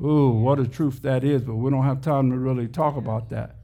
Ooh, 0.00 0.30
what 0.30 0.60
a 0.60 0.66
truth 0.66 1.02
that 1.02 1.24
is, 1.24 1.42
but 1.42 1.56
we 1.56 1.70
don't 1.70 1.84
have 1.84 2.00
time 2.00 2.30
to 2.30 2.38
really 2.38 2.68
talk 2.68 2.96
about 2.96 3.30
that. 3.30 3.56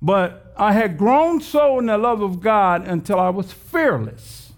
But 0.00 0.54
I 0.56 0.72
had 0.72 0.96
grown 0.96 1.40
so 1.40 1.78
in 1.78 1.86
the 1.86 1.98
love 1.98 2.22
of 2.22 2.40
God 2.40 2.86
until 2.86 3.18
I 3.18 3.30
was 3.30 3.52
fearless. 3.52 4.52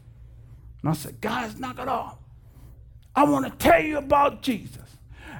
And 0.82 0.90
I 0.90 0.92
said, 0.92 1.20
guys, 1.20 1.58
knock 1.58 1.78
it 1.78 1.88
off. 1.88 2.18
I 3.14 3.24
want 3.24 3.46
to 3.46 3.50
tell 3.52 3.82
you 3.82 3.98
about 3.98 4.42
Jesus. 4.42 4.98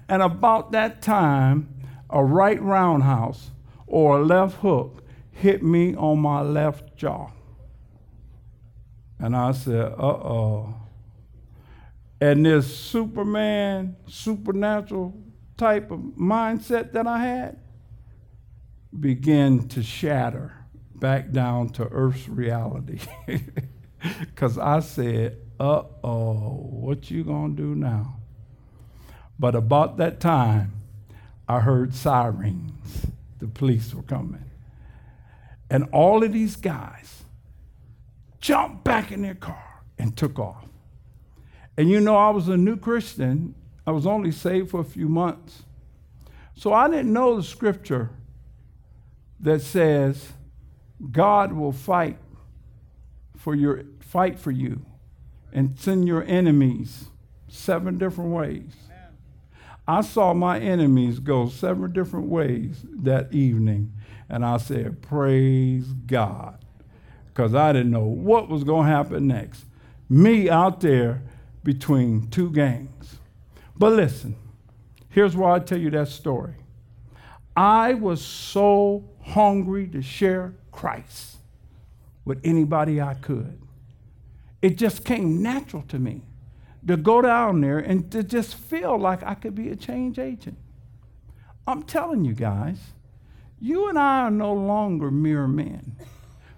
And 0.09 0.23
about 0.23 0.73
that 0.73 1.03
time, 1.03 1.69
a 2.09 2.25
right 2.25 2.61
roundhouse 2.61 3.51
or 3.87 4.21
a 4.21 4.25
left 4.25 4.59
hook 4.59 5.03
hit 5.33 5.63
me 5.63 5.95
on 5.95 6.21
my 6.21 6.41
left 6.41 6.97
jaw. 6.97 7.31
And 9.19 9.37
I 9.37 9.53
said, 9.53 9.93
uh 9.93 10.03
oh. 10.03 10.75
And 12.21 12.47
this 12.47 12.75
Superman, 12.75 13.97
supernatural 14.07 15.15
type 15.57 15.91
of 15.91 16.01
mindset 16.19 16.93
that 16.93 17.07
I 17.07 17.19
had 17.19 17.59
began 18.99 19.69
to 19.69 19.83
shatter 19.83 20.53
back 20.95 21.31
down 21.31 21.71
to 21.71 21.85
Earth's 21.85 22.29
reality. 22.29 23.01
Because 24.21 24.59
I 24.59 24.81
said, 24.81 25.39
uh 25.59 25.83
oh, 26.05 26.69
what 26.71 27.11
you 27.11 27.25
gonna 27.25 27.55
do 27.55 27.75
now? 27.75 28.19
But 29.39 29.55
about 29.55 29.97
that 29.97 30.21
time, 30.21 30.73
I 31.49 31.61
heard 31.61 31.95
sirens. 31.95 33.07
The 33.39 33.49
police 33.49 33.95
were 33.95 34.03
coming. 34.03 34.45
And 35.71 35.89
all 35.93 36.23
of 36.23 36.33
these 36.33 36.57
guys 36.57 37.25
jumped 38.41 38.85
back 38.85 39.11
in 39.11 39.23
their 39.23 39.35
car 39.35 39.83
and 39.99 40.17
took 40.17 40.39
off. 40.39 40.65
And 41.77 41.91
you 41.91 42.01
know, 42.01 42.17
I 42.17 42.31
was 42.31 42.49
a 42.49 42.57
new 42.57 42.77
Christian. 42.77 43.55
I 43.87 43.93
was 43.93 44.07
only 44.07 44.33
saved 44.33 44.71
for 44.71 44.81
a 44.81 44.85
few 44.85 45.09
months. 45.09 45.63
So 46.55 46.73
I 46.73 46.89
didn't 46.89 47.13
know 47.13 47.37
the 47.37 47.43
scripture 47.43 48.11
that 49.41 49.61
says 49.61 50.33
God 51.13 51.53
will 51.53 51.73
fight 51.73 52.19
for 53.37 53.55
your 53.55 53.85
fight 54.01 54.39
for 54.39 54.51
you 54.51 54.85
and 55.53 55.79
send 55.79 56.09
your 56.09 56.25
enemies 56.25 57.07
seven 57.49 57.99
different 57.99 58.31
ways. 58.31 58.73
I 59.89 60.01
saw 60.01 60.35
my 60.35 60.59
enemies 60.59 61.21
go 61.21 61.49
seven 61.49 61.93
different 61.93 62.27
ways 62.27 62.85
that 63.03 63.33
evening, 63.33 63.93
and 64.29 64.45
I 64.45 64.57
said, 64.57 65.01
Praise 65.01 65.93
God. 66.07 66.59
Because 67.29 67.55
I 67.55 67.73
didn't 67.73 67.93
know 67.93 68.07
what 68.07 68.49
was 68.49 68.65
going 68.65 68.87
to 68.87 68.93
happen 68.93 69.29
next. 69.29 69.65
Me 70.09 70.49
out 70.51 70.81
there 70.81 71.23
between 71.63 72.29
two 72.29 72.51
gangs. 72.51 73.19
But 73.79 73.93
listen, 73.93 74.37
here's 75.11 75.37
why 75.37 75.57
I 75.57 75.59
tell 75.59 75.79
you 75.79 75.91
that 75.91 76.09
story. 76.09 76.55
I 77.57 77.95
was 77.95 78.25
so 78.25 79.05
hungry 79.23 79.87
to 79.89 80.03
share 80.03 80.55
Christ 80.71 81.37
with 82.25 82.41
anybody 82.45 83.01
I 83.01 83.15
could. 83.15 83.61
It 84.63 84.77
just 84.77 85.05
came 85.05 85.43
natural 85.43 85.83
to 85.89 85.99
me 85.99 86.23
to 86.87 86.97
go 86.97 87.21
down 87.23 87.61
there 87.61 87.79
and 87.79 88.11
to 88.13 88.23
just 88.23 88.55
feel 88.55 88.99
like 88.99 89.23
I 89.23 89.35
could 89.35 89.55
be 89.55 89.71
a 89.71 89.77
change 89.77 90.19
agent. 90.19 90.59
I'm 91.67 91.83
telling 91.83 92.25
you 92.25 92.33
guys, 92.33 92.79
you 93.59 93.89
and 93.89 93.99
I 93.99 94.23
are 94.23 94.31
no 94.31 94.53
longer 94.53 95.11
mere 95.11 95.49
men. 95.49 95.97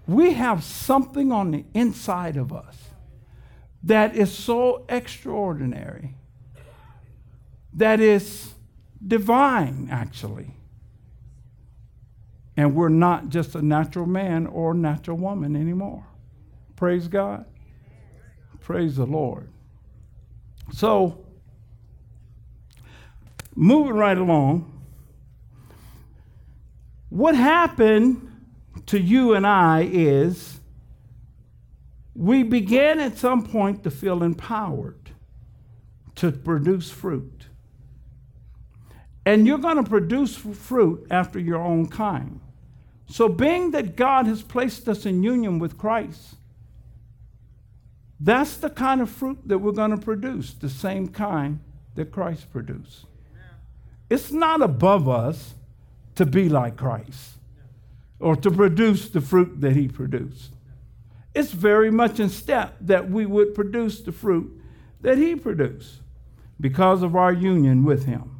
We 0.07 0.33
have 0.33 0.63
something 0.63 1.31
on 1.31 1.51
the 1.51 1.65
inside 1.73 2.35
of 2.35 2.51
us 2.51 2.75
that 3.83 4.15
is 4.15 4.31
so 4.31 4.85
extraordinary, 4.89 6.15
that 7.73 7.99
is 7.99 8.53
divine, 9.05 9.87
actually. 9.91 10.51
And 12.57 12.75
we're 12.75 12.89
not 12.89 13.29
just 13.29 13.55
a 13.55 13.61
natural 13.61 14.05
man 14.05 14.47
or 14.47 14.73
natural 14.73 15.17
woman 15.17 15.55
anymore. 15.55 16.05
Praise 16.75 17.07
God. 17.07 17.45
Praise 18.59 18.97
the 18.97 19.05
Lord. 19.05 19.49
So, 20.73 21.25
moving 23.55 23.93
right 23.93 24.17
along, 24.17 24.79
what 27.09 27.35
happened 27.35 28.25
to 28.87 28.99
you 28.99 29.33
and 29.33 29.45
I 29.45 29.89
is 29.91 30.59
we 32.13 32.43
began 32.43 32.99
at 32.99 33.17
some 33.17 33.45
point 33.45 33.83
to 33.83 33.91
feel 33.91 34.23
empowered 34.23 35.11
to 36.15 36.31
produce 36.31 36.91
fruit. 36.91 37.48
And 39.25 39.45
you're 39.45 39.57
going 39.57 39.83
to 39.83 39.89
produce 39.89 40.35
fruit 40.35 41.07
after 41.11 41.39
your 41.39 41.61
own 41.61 41.87
kind. 41.87 42.39
So, 43.07 43.27
being 43.27 43.71
that 43.71 43.95
God 43.95 44.27
has 44.27 44.41
placed 44.41 44.87
us 44.87 45.05
in 45.05 45.23
union 45.23 45.59
with 45.59 45.77
Christ, 45.77 46.35
that's 48.19 48.57
the 48.57 48.69
kind 48.69 49.01
of 49.01 49.09
fruit 49.09 49.39
that 49.45 49.59
we're 49.59 49.71
going 49.71 49.91
to 49.91 49.97
produce, 49.97 50.53
the 50.53 50.69
same 50.69 51.07
kind 51.07 51.59
that 51.95 52.11
Christ 52.11 52.51
produced. 52.51 53.05
It's 54.09 54.31
not 54.31 54.61
above 54.61 55.07
us 55.07 55.55
to 56.15 56.25
be 56.25 56.49
like 56.49 56.75
Christ 56.75 57.35
or 58.19 58.35
to 58.35 58.51
produce 58.51 59.09
the 59.09 59.21
fruit 59.21 59.61
that 59.61 59.75
he 59.75 59.87
produced. 59.87 60.51
It's 61.33 61.51
very 61.51 61.91
much 61.91 62.19
in 62.19 62.29
step 62.29 62.75
that 62.81 63.09
we 63.09 63.25
would 63.25 63.55
produce 63.55 64.01
the 64.01 64.11
fruit 64.11 64.51
that 65.01 65.17
he 65.17 65.35
produced 65.35 66.01
because 66.59 67.03
of 67.03 67.15
our 67.15 67.31
union 67.31 67.83
with 67.85 68.05
him. 68.05 68.38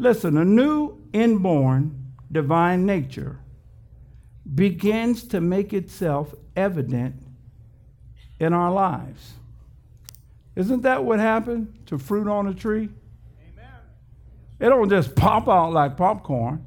Listen, 0.00 0.38
a 0.38 0.44
new 0.46 0.96
inborn 1.12 2.14
divine 2.32 2.86
nature 2.86 3.38
begins 4.54 5.24
to 5.24 5.42
make 5.42 5.74
itself 5.74 6.34
evident 6.56 7.16
in 8.38 8.54
our 8.54 8.72
lives. 8.72 9.34
Isn't 10.56 10.80
that 10.84 11.04
what 11.04 11.20
happened 11.20 11.80
to 11.84 11.98
fruit 11.98 12.28
on 12.28 12.46
a 12.46 12.54
tree? 12.54 12.88
Amen. 13.52 13.68
It 14.58 14.70
don't 14.70 14.88
just 14.88 15.14
pop 15.14 15.48
out 15.50 15.74
like 15.74 15.98
popcorn, 15.98 16.64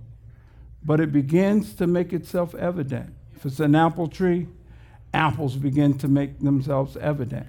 but 0.85 0.99
it 0.99 1.11
begins 1.11 1.73
to 1.77 1.87
make 1.87 2.13
itself 2.13 2.53
evident. 2.53 3.15
If 3.35 3.47
it's 3.47 3.59
an 3.59 3.73
apple 3.73 4.07
tree, 4.07 4.47
apples 5.11 5.55
begin 5.55 5.97
to 5.97 6.07
make 6.07 6.39
themselves 6.39 6.97
evident. 6.97 7.47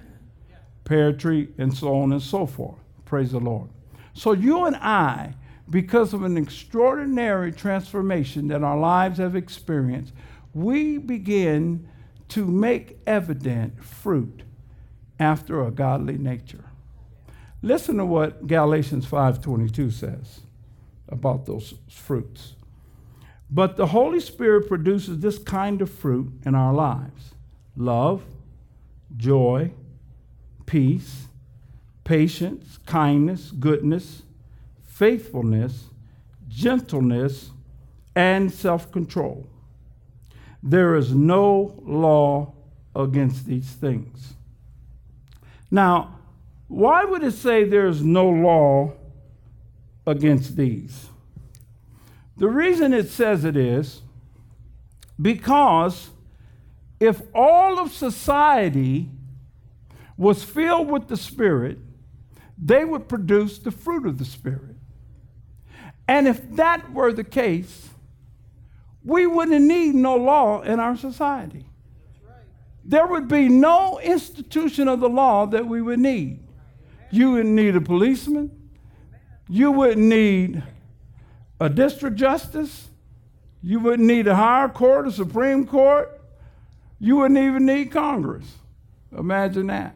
Pear 0.83 1.13
tree, 1.13 1.49
and 1.59 1.71
so 1.71 2.01
on 2.01 2.11
and 2.11 2.23
so 2.23 2.47
forth. 2.47 2.79
Praise 3.05 3.33
the 3.33 3.39
Lord. 3.39 3.69
So 4.13 4.31
you 4.31 4.65
and 4.65 4.75
I, 4.77 5.35
because 5.69 6.13
of 6.13 6.23
an 6.23 6.37
extraordinary 6.37 7.51
transformation 7.51 8.47
that 8.49 8.63
our 8.63 8.77
lives 8.77 9.17
have 9.17 9.35
experienced, 9.35 10.13
we 10.53 10.97
begin 10.97 11.87
to 12.29 12.45
make 12.45 12.99
evident 13.05 13.83
fruit 13.83 14.43
after 15.19 15.63
a 15.63 15.71
godly 15.71 16.17
nature. 16.17 16.65
Listen 17.61 17.97
to 17.97 18.05
what 18.05 18.47
Galatians 18.47 19.05
5:22 19.05 19.89
says 19.89 20.41
about 21.09 21.45
those 21.45 21.75
fruits. 21.89 22.55
But 23.49 23.75
the 23.77 23.87
Holy 23.87 24.19
Spirit 24.19 24.67
produces 24.67 25.19
this 25.19 25.37
kind 25.37 25.81
of 25.81 25.89
fruit 25.89 26.31
in 26.45 26.55
our 26.55 26.73
lives. 26.73 27.31
love, 27.77 28.23
joy, 29.17 29.69
peace, 30.65 31.27
patience, 32.05 32.79
kindness, 32.85 33.51
goodness, 33.51 34.23
faithfulness, 34.95 35.89
gentleness, 36.47 37.49
and 38.15 38.49
self 38.51 38.91
control. 38.93 39.45
There 40.63 40.95
is 40.95 41.13
no 41.13 41.75
law 41.83 42.53
against 42.95 43.45
these 43.45 43.69
things. 43.69 44.35
Now, 45.69 46.19
why 46.69 47.03
would 47.03 47.23
it 47.23 47.33
say 47.33 47.65
there's 47.65 48.03
no 48.03 48.29
law 48.29 48.93
against 50.07 50.55
these? 50.55 51.09
The 52.37 52.47
reason 52.47 52.93
it 52.93 53.09
says 53.09 53.43
it 53.43 53.57
is 53.57 54.01
because 55.21 56.09
if 57.01 57.21
all 57.33 57.79
of 57.79 57.91
society 57.91 59.09
was 60.17 60.41
filled 60.41 60.89
with 60.89 61.09
the 61.09 61.17
Spirit, 61.17 61.79
they 62.57 62.85
would 62.85 63.09
produce 63.09 63.59
the 63.59 63.71
fruit 63.71 64.05
of 64.07 64.19
the 64.19 64.25
Spirit. 64.25 64.74
And 66.07 66.27
if 66.27 66.55
that 66.55 66.93
were 66.93 67.11
the 67.11 67.23
case, 67.23 67.89
we 69.03 69.27
wouldn't 69.27 69.65
need 69.65 69.95
no 69.95 70.15
law 70.15 70.61
in 70.61 70.79
our 70.79 70.95
society. 70.97 71.65
There 72.83 73.07
would 73.07 73.27
be 73.27 73.49
no 73.49 73.99
institution 73.99 74.87
of 74.87 74.99
the 74.99 75.09
law 75.09 75.47
that 75.47 75.65
we 75.67 75.81
would 75.81 75.99
need. 75.99 76.39
You 77.09 77.31
wouldn't 77.31 77.55
need 77.55 77.75
a 77.75 77.81
policeman. 77.81 78.51
You 79.47 79.71
wouldn't 79.71 80.05
need 80.05 80.63
a 81.59 81.69
district 81.69 82.17
justice. 82.17 82.89
You 83.63 83.79
wouldn't 83.79 84.07
need 84.07 84.27
a 84.27 84.35
higher 84.35 84.69
court, 84.69 85.07
a 85.07 85.11
Supreme 85.11 85.65
Court. 85.65 86.21
You 86.99 87.17
wouldn't 87.17 87.39
even 87.39 87.65
need 87.65 87.91
Congress. 87.91 88.45
Imagine 89.17 89.67
that. 89.67 89.95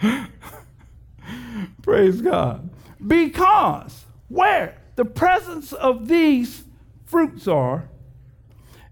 Praise 1.82 2.20
God. 2.20 2.70
Because 3.04 4.04
where 4.28 4.76
the 4.96 5.04
presence 5.04 5.72
of 5.72 6.08
these 6.08 6.64
fruits 7.04 7.48
are, 7.48 7.88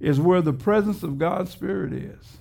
is 0.01 0.20
where 0.20 0.40
the 0.40 0.53
presence 0.53 1.03
of 1.03 1.18
God's 1.18 1.51
Spirit 1.51 1.92
is. 1.92 2.38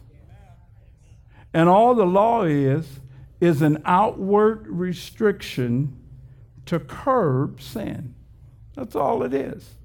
And 1.53 1.67
all 1.67 1.95
the 1.95 2.05
law 2.05 2.43
is, 2.43 2.99
is 3.41 3.61
an 3.61 3.81
outward 3.85 4.67
restriction 4.67 5.97
to 6.65 6.79
curb 6.79 7.61
sin. 7.61 8.15
That's 8.75 8.95
all 8.95 9.23
it 9.23 9.33
is. 9.33 9.75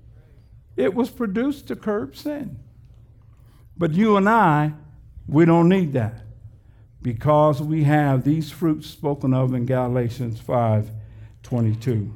It 0.77 0.95
was 0.95 1.11
produced 1.11 1.69
to 1.69 1.77
curb 1.77 2.17
sin. 2.17 2.59
But 3.77 3.93
you 3.93 4.17
and 4.17 4.29
I, 4.29 4.75
we 5.27 5.45
don't 5.45 5.69
need 5.69 5.93
that 5.95 6.23
because 7.03 7.61
we 7.61 7.85
have 7.85 8.25
these 8.25 8.51
fruits 8.51 8.89
spoken 8.89 9.35
of 9.35 9.55
in 9.55 9.67
Galatians 9.67 10.41
5 10.41 10.91
22. 11.43 12.15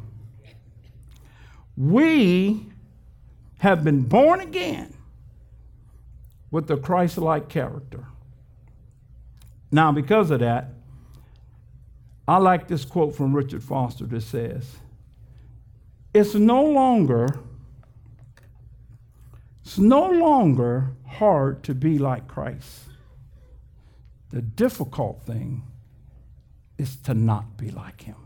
We 1.76 2.66
have 3.58 3.84
been 3.84 4.02
born 4.02 4.40
again 4.40 4.94
with 6.50 6.68
the 6.68 6.76
Christ 6.76 7.18
like 7.18 7.48
character. 7.48 8.06
Now, 9.72 9.92
because 9.92 10.30
of 10.30 10.40
that, 10.40 10.70
I 12.28 12.38
like 12.38 12.68
this 12.68 12.84
quote 12.84 13.14
from 13.14 13.34
Richard 13.34 13.62
Foster 13.62 14.06
that 14.06 14.22
says, 14.22 14.76
It's 16.14 16.34
no 16.34 16.64
longer 16.64 17.40
it's 19.66 19.78
no 19.78 20.08
longer 20.08 20.92
hard 21.04 21.64
to 21.64 21.74
be 21.74 21.98
like 21.98 22.28
Christ. 22.28 22.84
The 24.30 24.42
difficult 24.42 25.22
thing 25.24 25.62
is 26.78 26.96
to 26.96 27.14
not 27.14 27.56
be 27.56 27.70
like 27.70 28.02
him. 28.02 28.16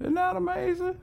Isn't 0.00 0.14
that 0.14 0.36
amazing? 0.36 0.98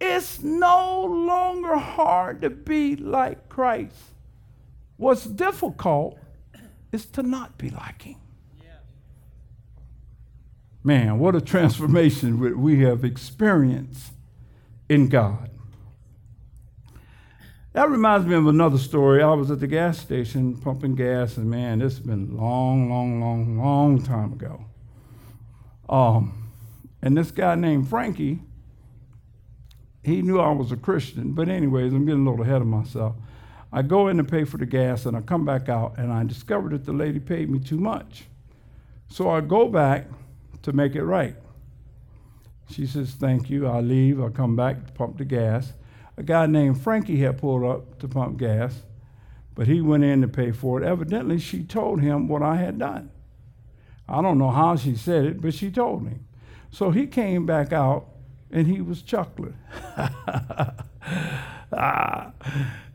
It's 0.00 0.42
no 0.42 1.04
longer 1.04 1.76
hard 1.76 2.42
to 2.42 2.50
be 2.50 2.96
like 2.96 3.48
Christ. 3.48 3.94
What's 4.96 5.24
difficult 5.24 6.18
is 6.90 7.06
to 7.06 7.22
not 7.22 7.56
be 7.56 7.70
like 7.70 8.02
him. 8.02 8.16
Man, 10.84 11.20
what 11.20 11.36
a 11.36 11.40
transformation 11.40 12.60
we 12.60 12.80
have 12.80 13.04
experienced 13.04 14.12
in 14.88 15.08
God. 15.08 15.48
That 17.72 17.88
reminds 17.88 18.26
me 18.26 18.34
of 18.34 18.46
another 18.46 18.76
story. 18.76 19.22
I 19.22 19.32
was 19.32 19.50
at 19.50 19.60
the 19.60 19.66
gas 19.66 19.98
station 19.98 20.58
pumping 20.58 20.94
gas, 20.94 21.38
and 21.38 21.48
man, 21.48 21.78
this 21.78 21.96
has 21.96 22.06
been 22.06 22.30
a 22.30 22.34
long, 22.34 22.90
long, 22.90 23.18
long, 23.18 23.58
long 23.58 24.02
time 24.02 24.34
ago. 24.34 24.66
Um, 25.88 26.50
and 27.00 27.16
this 27.16 27.30
guy 27.30 27.54
named 27.54 27.88
Frankie, 27.88 28.40
he 30.04 30.20
knew 30.20 30.38
I 30.38 30.50
was 30.50 30.70
a 30.70 30.76
Christian. 30.76 31.32
But 31.32 31.48
anyways, 31.48 31.94
I'm 31.94 32.04
getting 32.04 32.26
a 32.26 32.30
little 32.30 32.44
ahead 32.44 32.60
of 32.60 32.66
myself. 32.66 33.16
I 33.72 33.80
go 33.80 34.08
in 34.08 34.18
to 34.18 34.24
pay 34.24 34.44
for 34.44 34.58
the 34.58 34.66
gas, 34.66 35.06
and 35.06 35.16
I 35.16 35.22
come 35.22 35.46
back 35.46 35.70
out, 35.70 35.94
and 35.96 36.12
I 36.12 36.24
discovered 36.24 36.72
that 36.72 36.84
the 36.84 36.92
lady 36.92 37.20
paid 37.20 37.48
me 37.48 37.58
too 37.58 37.78
much. 37.78 38.24
So 39.08 39.30
I 39.30 39.40
go 39.40 39.66
back 39.66 40.08
to 40.60 40.74
make 40.74 40.94
it 40.94 41.04
right. 41.04 41.36
She 42.68 42.86
says, 42.86 43.12
Thank 43.12 43.48
you. 43.48 43.66
I 43.66 43.80
leave. 43.80 44.22
I 44.22 44.28
come 44.28 44.56
back 44.56 44.86
to 44.86 44.92
pump 44.92 45.16
the 45.16 45.24
gas 45.24 45.72
a 46.16 46.22
guy 46.22 46.46
named 46.46 46.80
Frankie 46.80 47.18
had 47.18 47.38
pulled 47.38 47.64
up 47.64 47.98
to 48.00 48.08
pump 48.08 48.38
gas, 48.38 48.82
but 49.54 49.66
he 49.66 49.80
went 49.80 50.04
in 50.04 50.20
to 50.22 50.28
pay 50.28 50.52
for 50.52 50.82
it. 50.82 50.86
Evidently, 50.86 51.38
she 51.38 51.62
told 51.62 52.00
him 52.00 52.28
what 52.28 52.42
I 52.42 52.56
had 52.56 52.78
done. 52.78 53.10
I 54.08 54.20
don't 54.20 54.38
know 54.38 54.50
how 54.50 54.76
she 54.76 54.94
said 54.94 55.24
it, 55.24 55.40
but 55.40 55.54
she 55.54 55.70
told 55.70 56.02
me. 56.02 56.18
So 56.70 56.90
he 56.90 57.06
came 57.06 57.46
back 57.46 57.72
out 57.72 58.08
and 58.50 58.66
he 58.66 58.80
was 58.80 59.02
chuckling. 59.02 59.56
ah, 61.72 62.32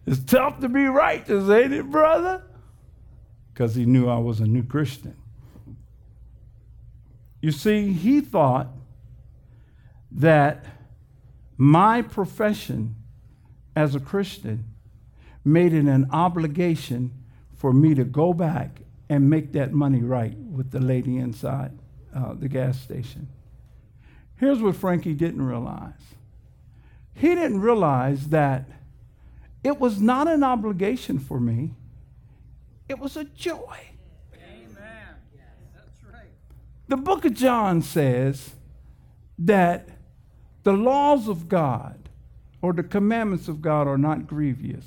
it's 0.06 0.20
tough 0.20 0.60
to 0.60 0.70
be 0.70 0.86
righteous, 0.86 1.50
ain't 1.50 1.74
it, 1.74 1.90
brother? 1.90 2.44
Because 3.54 3.76
he 3.76 3.86
knew 3.86 4.08
I 4.08 4.20
was 4.20 4.40
a 4.40 4.46
new 4.46 4.64
Christian. 4.64 5.16
You 7.42 7.52
see, 7.52 7.92
he 7.94 8.22
thought 8.22 8.68
that 10.12 10.66
my 11.58 12.02
profession 12.02 12.96
as 13.78 13.94
a 13.94 14.00
Christian 14.00 14.66
made 15.46 15.72
it 15.72 15.86
an 15.86 16.10
obligation 16.12 17.12
for 17.56 17.72
me 17.72 17.94
to 17.94 18.04
go 18.04 18.34
back 18.34 18.82
and 19.08 19.30
make 19.30 19.54
that 19.54 19.72
money 19.72 20.02
right 20.02 20.36
with 20.36 20.72
the 20.72 20.80
lady 20.80 21.18
inside 21.18 21.72
uh, 22.14 22.34
the 22.34 22.50
gas 22.50 22.82
station. 22.82 23.28
Here's 24.38 24.64
what 24.64 24.76
Frankie 24.76 25.14
didn't 25.14 25.44
realize 25.44 25.94
he 27.14 27.30
didn't 27.36 27.62
realize 27.62 28.30
that 28.30 28.66
it 29.64 29.80
was 29.80 30.02
not 30.02 30.28
an 30.28 30.44
obligation 30.44 31.20
for 31.20 31.40
me, 31.40 31.76
it 32.90 32.98
was 32.98 33.16
a 33.16 33.26
joy. 33.26 33.78
Amen. 34.34 35.16
That's 35.76 36.04
right. 36.12 36.32
The 36.88 36.98
book 36.98 37.26
of 37.26 37.36
John 37.36 37.84
says 37.84 38.56
that 39.38 39.88
the 40.64 40.74
laws 40.74 41.28
of 41.28 41.48
God 41.48 42.07
or 42.68 42.74
the 42.74 42.84
commandments 42.84 43.48
of 43.48 43.62
God 43.62 43.88
are 43.88 43.98
not 43.98 44.28
grievous. 44.28 44.84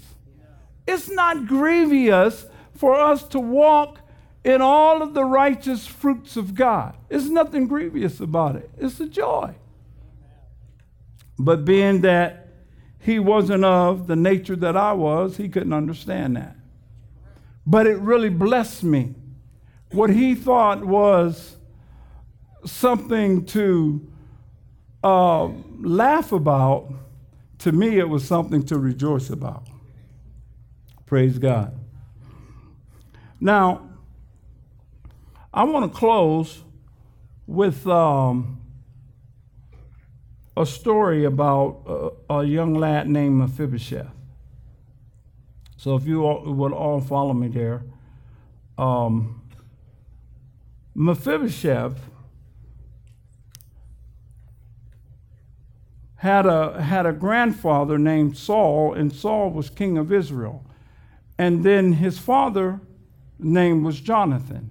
It's 0.86 1.08
not 1.08 1.46
grievous 1.46 2.44
for 2.74 2.94
us 2.94 3.26
to 3.28 3.40
walk 3.40 4.00
in 4.44 4.60
all 4.60 5.00
of 5.00 5.14
the 5.14 5.24
righteous 5.24 5.86
fruits 5.86 6.36
of 6.36 6.54
God. 6.54 6.94
There's 7.08 7.30
nothing 7.30 7.68
grievous 7.68 8.20
about 8.20 8.56
it. 8.56 8.70
It's 8.76 9.00
a 9.00 9.06
joy. 9.06 9.54
But 11.38 11.64
being 11.64 12.02
that 12.02 12.48
he 12.98 13.18
wasn't 13.18 13.64
of 13.64 14.08
the 14.08 14.16
nature 14.16 14.56
that 14.56 14.76
I 14.76 14.92
was, 14.92 15.38
he 15.38 15.48
couldn't 15.48 15.72
understand 15.72 16.36
that. 16.36 16.56
But 17.66 17.86
it 17.86 17.96
really 17.96 18.28
blessed 18.28 18.84
me. 18.84 19.14
What 19.92 20.10
he 20.10 20.34
thought 20.34 20.84
was 20.84 21.56
something 22.66 23.46
to 23.46 24.06
uh, 25.02 25.48
laugh 25.78 26.32
about 26.32 26.92
to 27.60 27.72
me, 27.72 27.98
it 27.98 28.08
was 28.08 28.26
something 28.26 28.62
to 28.64 28.78
rejoice 28.78 29.28
about. 29.28 29.66
Praise 31.04 31.38
God. 31.38 31.78
Now, 33.38 33.90
I 35.52 35.64
want 35.64 35.92
to 35.92 35.98
close 35.98 36.64
with 37.46 37.86
um, 37.86 38.60
a 40.56 40.64
story 40.64 41.24
about 41.24 41.82
a, 42.28 42.34
a, 42.34 42.44
young 42.44 42.74
lad 42.74 43.08
named 43.08 43.38
Mephibosheth. 43.38 44.06
So, 45.76 45.96
if 45.96 46.06
you 46.06 46.24
all, 46.24 46.50
would 46.52 46.72
all 46.72 47.00
follow 47.00 47.34
me 47.34 47.48
there, 47.48 47.82
um, 48.78 49.42
Mephibosheth 50.94 51.98
had 56.20 56.44
a, 56.44 56.82
had 56.82 57.06
a 57.06 57.14
grandfather 57.14 57.96
named 57.96 58.36
Saul, 58.36 58.92
and 58.92 59.10
Saul 59.10 59.48
was 59.52 59.70
king 59.70 59.96
of 59.96 60.12
Israel. 60.12 60.62
And 61.38 61.64
then 61.64 61.94
his 61.94 62.18
father 62.18 62.78
name 63.38 63.82
was 63.82 63.98
Jonathan. 64.02 64.70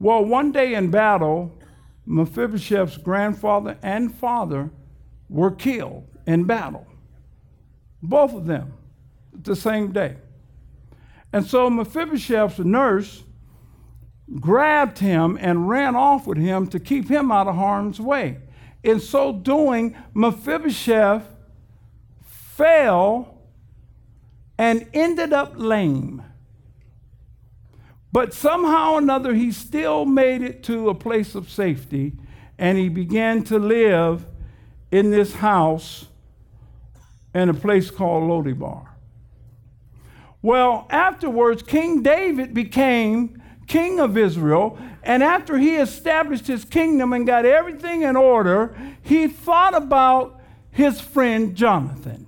Well, 0.00 0.24
one 0.24 0.50
day 0.50 0.72
in 0.72 0.90
battle, 0.90 1.54
Mephibosheth's 2.06 2.96
grandfather 2.96 3.76
and 3.82 4.14
father 4.14 4.70
were 5.28 5.50
killed 5.50 6.08
in 6.26 6.44
battle. 6.44 6.86
Both 8.02 8.32
of 8.32 8.46
them 8.46 8.72
the 9.30 9.54
same 9.54 9.92
day. 9.92 10.16
And 11.30 11.44
so 11.44 11.68
Mephibosheth's 11.68 12.60
nurse 12.60 13.22
grabbed 14.40 15.00
him 15.00 15.36
and 15.42 15.68
ran 15.68 15.94
off 15.94 16.26
with 16.26 16.38
him 16.38 16.68
to 16.68 16.80
keep 16.80 17.10
him 17.10 17.30
out 17.30 17.48
of 17.48 17.56
harm's 17.56 18.00
way. 18.00 18.38
In 18.82 19.00
so 19.00 19.32
doing, 19.32 19.96
Mephibosheth 20.14 21.24
fell 22.22 23.38
and 24.56 24.86
ended 24.92 25.32
up 25.32 25.52
lame. 25.56 26.22
But 28.12 28.32
somehow 28.32 28.94
or 28.94 28.98
another, 28.98 29.34
he 29.34 29.52
still 29.52 30.04
made 30.04 30.42
it 30.42 30.62
to 30.64 30.88
a 30.88 30.94
place 30.94 31.34
of 31.34 31.50
safety 31.50 32.14
and 32.58 32.76
he 32.76 32.88
began 32.88 33.44
to 33.44 33.58
live 33.58 34.26
in 34.90 35.10
this 35.10 35.34
house 35.34 36.06
in 37.34 37.48
a 37.48 37.54
place 37.54 37.90
called 37.90 38.24
Lodibar. 38.24 38.88
Well, 40.42 40.86
afterwards, 40.90 41.62
King 41.62 42.02
David 42.02 42.54
became 42.54 43.40
king 43.68 44.00
of 44.00 44.16
Israel, 44.16 44.78
and 45.02 45.22
after 45.22 45.58
he 45.58 45.76
established 45.76 46.46
his 46.46 46.64
kingdom 46.64 47.12
and 47.12 47.26
got 47.26 47.44
everything 47.44 48.02
in 48.02 48.16
order, 48.16 48.74
he 49.02 49.28
thought 49.28 49.74
about 49.74 50.40
his 50.70 51.00
friend 51.00 51.54
Jonathan. 51.54 52.26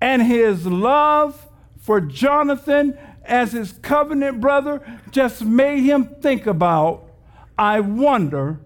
And 0.00 0.22
his 0.22 0.66
love 0.66 1.46
for 1.78 2.00
Jonathan 2.00 2.96
as 3.24 3.52
his 3.52 3.72
covenant 3.72 4.40
brother 4.40 4.80
just 5.10 5.44
made 5.44 5.82
him 5.82 6.16
think 6.20 6.46
about 6.46 7.04
I 7.58 7.80
wonder 7.80 8.58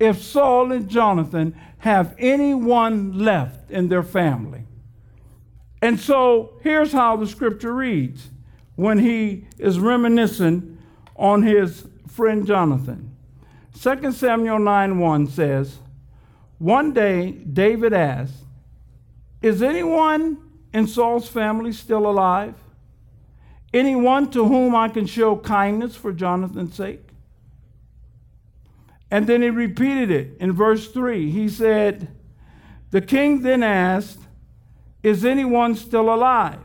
if 0.00 0.20
Saul 0.20 0.72
and 0.72 0.88
Jonathan 0.88 1.54
have 1.78 2.16
anyone 2.18 3.16
left 3.16 3.70
in 3.70 3.88
their 3.88 4.02
family. 4.02 4.64
And 5.80 6.00
so 6.00 6.58
here's 6.62 6.92
how 6.92 7.16
the 7.16 7.28
scripture 7.28 7.72
reads 7.72 8.28
when 8.80 8.98
he 8.98 9.44
is 9.58 9.78
reminiscing 9.78 10.78
on 11.14 11.42
his 11.42 11.86
friend 12.08 12.46
Jonathan. 12.46 13.14
2 13.78 14.10
Samuel 14.10 14.58
9 14.58 14.98
1 14.98 15.26
says, 15.26 15.80
One 16.56 16.94
day 16.94 17.30
David 17.30 17.92
asked, 17.92 18.46
Is 19.42 19.62
anyone 19.62 20.38
in 20.72 20.86
Saul's 20.86 21.28
family 21.28 21.72
still 21.72 22.06
alive? 22.06 22.54
Anyone 23.74 24.30
to 24.30 24.46
whom 24.46 24.74
I 24.74 24.88
can 24.88 25.04
show 25.04 25.36
kindness 25.36 25.94
for 25.94 26.10
Jonathan's 26.10 26.74
sake? 26.74 27.06
And 29.10 29.26
then 29.26 29.42
he 29.42 29.50
repeated 29.50 30.10
it 30.10 30.38
in 30.40 30.52
verse 30.52 30.90
3. 30.90 31.30
He 31.30 31.50
said, 31.50 32.08
The 32.92 33.02
king 33.02 33.42
then 33.42 33.62
asked, 33.62 34.20
Is 35.02 35.22
anyone 35.22 35.74
still 35.74 36.12
alive 36.12 36.60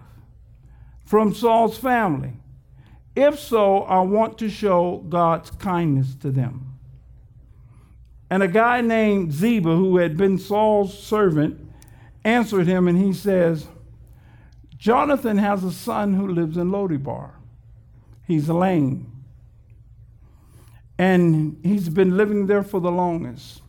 from 1.05 1.33
Saul's 1.33 1.77
family? 1.77 2.33
If 3.15 3.39
so, 3.39 3.83
I 3.83 4.01
want 4.01 4.37
to 4.39 4.49
show 4.49 5.05
God's 5.07 5.51
kindness 5.51 6.15
to 6.15 6.31
them. 6.31 6.77
And 8.29 8.43
a 8.43 8.47
guy 8.47 8.81
named 8.81 9.31
Ziba, 9.31 9.75
who 9.75 9.97
had 9.97 10.17
been 10.17 10.37
Saul's 10.37 10.97
servant, 10.97 11.61
answered 12.23 12.67
him 12.67 12.87
and 12.87 12.97
he 12.97 13.13
says, 13.13 13.67
Jonathan 14.77 15.37
has 15.37 15.63
a 15.63 15.71
son 15.71 16.15
who 16.15 16.27
lives 16.27 16.57
in 16.57 16.69
Lodibar. 16.69 17.31
He's 18.27 18.49
lame 18.49 19.15
and 20.97 21.57
he's 21.63 21.89
been 21.89 22.15
living 22.15 22.47
there 22.47 22.63
for 22.63 22.79
the 22.79 22.91
longest. 22.91 23.61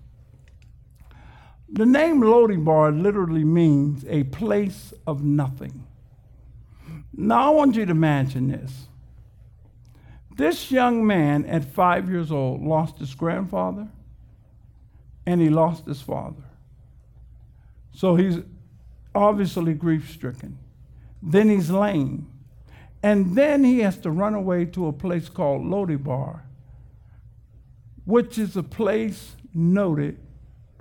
The 1.69 1.87
name 1.87 2.21
Lodibar 2.21 3.03
literally 3.03 3.45
means 3.45 4.05
a 4.09 4.25
place 4.25 4.95
of 5.07 5.25
nothing. 5.25 5.87
Now, 7.17 7.51
I 7.53 7.55
want 7.55 7.77
you 7.77 7.87
to 7.87 7.91
imagine 7.91 8.49
this. 8.49 8.87
This 10.37 10.71
young 10.71 11.07
man 11.07 11.47
at 11.47 11.65
five 11.65 12.11
years 12.11 12.31
old 12.31 12.63
lost 12.63 12.99
his 12.99 13.15
grandfather 13.15 13.89
and 15.25 15.41
he 15.41 15.49
lost 15.49 15.87
his 15.87 16.03
father. 16.03 16.45
So 17.93 18.17
he's 18.17 18.41
obviously 19.15 19.73
grief 19.73 20.11
stricken. 20.11 20.59
Then 21.23 21.49
he's 21.49 21.71
lame. 21.71 22.31
And 23.03 23.35
then 23.35 23.65
he 23.65 23.81
has 23.81 23.97
to 23.99 24.11
run 24.11 24.35
away 24.35 24.67
to 24.67 24.87
a 24.87 24.93
place 24.93 25.29
called 25.31 25.65
Lodibar 25.65 26.43
which 28.07 28.39
is 28.39 28.57
a 28.57 28.63
place 28.63 29.37
noted 29.53 30.17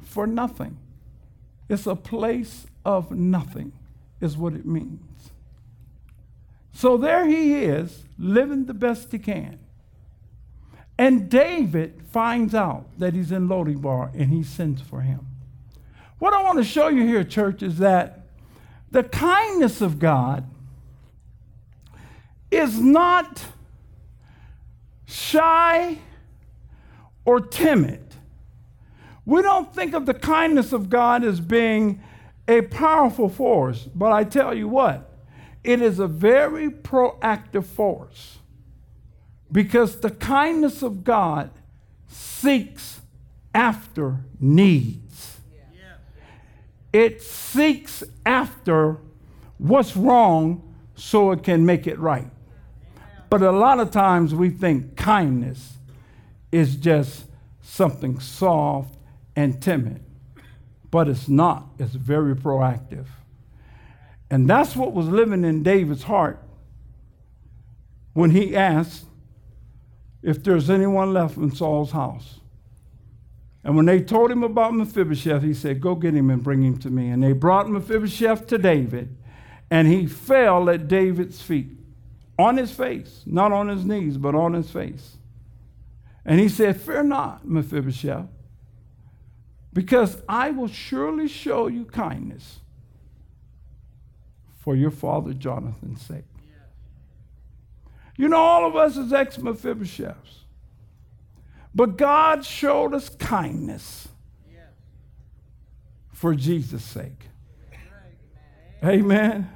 for 0.01 0.25
nothing. 0.25 0.77
It's 1.67 1.87
a 1.87 1.95
place 1.95 2.67
of 2.85 3.11
nothing, 3.11 3.73
is 4.21 4.37
what 4.37 4.53
it 4.53 4.65
means. 4.65 5.01
So 6.75 6.97
there 6.97 7.25
he 7.25 7.53
is, 7.55 8.03
living 8.19 8.65
the 8.65 8.73
best 8.73 9.09
he 9.13 9.17
can. 9.17 9.59
And 10.97 11.29
David 11.29 12.01
finds 12.11 12.53
out 12.53 12.85
that 12.97 13.13
he's 13.13 13.31
in 13.31 13.47
Lodibar 13.47 14.13
and 14.13 14.29
he 14.33 14.43
sends 14.43 14.81
for 14.81 14.99
him. 14.99 15.25
What 16.19 16.33
I 16.33 16.43
want 16.43 16.57
to 16.57 16.65
show 16.65 16.89
you 16.89 17.07
here, 17.07 17.23
church, 17.23 17.63
is 17.63 17.77
that 17.77 18.27
the 18.91 19.03
kindness 19.03 19.79
of 19.79 19.99
God 19.99 20.49
is 22.51 22.77
not 22.77 23.45
shy 25.05 25.99
or 27.23 27.39
timid. 27.39 28.03
We 29.25 29.41
don't 29.41 29.73
think 29.73 29.93
of 29.93 30.05
the 30.05 30.13
kindness 30.13 30.73
of 30.73 30.89
God 30.89 31.23
as 31.23 31.39
being 31.39 32.01
a 32.49 32.63
powerful 32.63 33.29
force, 33.29 33.87
but 33.95 34.11
I 34.11 34.25
tell 34.25 34.53
you 34.53 34.67
what, 34.67 35.14
it 35.65 35.81
is 35.81 35.99
a 35.99 36.07
very 36.07 36.69
proactive 36.69 37.65
force 37.65 38.37
because 39.51 39.99
the 39.99 40.11
kindness 40.11 40.81
of 40.81 41.03
God 41.03 41.49
seeks 42.07 43.01
after 43.53 44.19
needs. 44.39 45.37
It 46.93 47.21
seeks 47.21 48.03
after 48.25 48.97
what's 49.57 49.97
wrong 49.97 50.73
so 50.95 51.31
it 51.31 51.43
can 51.43 51.65
make 51.65 51.87
it 51.87 51.99
right. 51.99 52.29
But 53.29 53.41
a 53.41 53.51
lot 53.51 53.79
of 53.79 53.91
times 53.91 54.33
we 54.33 54.49
think 54.49 54.95
kindness 54.95 55.73
is 56.51 56.75
just 56.75 57.25
something 57.61 58.19
soft 58.19 58.97
and 59.35 59.61
timid. 59.61 60.03
But 60.89 61.09
it's 61.09 61.27
not, 61.27 61.67
it's 61.79 61.95
very 61.95 62.35
proactive. 62.35 63.07
And 64.29 64.49
that's 64.49 64.75
what 64.75 64.93
was 64.93 65.07
living 65.07 65.43
in 65.43 65.63
David's 65.63 66.03
heart 66.03 66.41
when 68.13 68.31
he 68.31 68.55
asked 68.55 69.05
if 70.23 70.43
there's 70.43 70.69
anyone 70.69 71.13
left 71.13 71.37
in 71.37 71.53
Saul's 71.53 71.91
house. 71.91 72.39
And 73.63 73.75
when 73.75 73.85
they 73.85 74.01
told 74.01 74.31
him 74.31 74.43
about 74.43 74.73
Mephibosheth, 74.73 75.43
he 75.43 75.53
said, 75.53 75.81
Go 75.81 75.95
get 75.95 76.13
him 76.13 76.29
and 76.29 76.43
bring 76.43 76.63
him 76.63 76.77
to 76.79 76.89
me. 76.89 77.09
And 77.09 77.23
they 77.23 77.33
brought 77.33 77.69
Mephibosheth 77.69 78.47
to 78.47 78.57
David, 78.57 79.15
and 79.69 79.87
he 79.87 80.05
fell 80.05 80.69
at 80.69 80.87
David's 80.87 81.41
feet, 81.41 81.71
on 82.37 82.57
his 82.57 82.71
face, 82.71 83.23
not 83.25 83.51
on 83.51 83.67
his 83.67 83.85
knees, 83.85 84.17
but 84.17 84.35
on 84.35 84.53
his 84.53 84.69
face. 84.69 85.17
And 86.23 86.39
he 86.39 86.49
said, 86.49 86.79
Fear 86.79 87.03
not, 87.03 87.47
Mephibosheth, 87.47 88.27
because 89.73 90.21
I 90.29 90.51
will 90.51 90.67
surely 90.67 91.27
show 91.27 91.67
you 91.67 91.85
kindness 91.85 92.59
for 94.65 94.75
your 94.75 94.89
father 94.89 95.31
Jonathan's 95.31 96.01
sake. 96.01 96.25
You 98.17 98.27
know, 98.27 98.37
all 98.37 98.65
of 98.65 98.75
us 98.75 98.97
is 98.97 99.13
ex 99.13 99.37
Mephibosheths. 99.37 100.39
But 101.75 101.97
God 101.97 102.43
showed 102.43 102.95
us 102.95 103.09
kindness 103.09 104.07
for 106.11 106.33
Jesus' 106.33 106.83
sake. 106.83 107.27
Amen. 108.83 109.51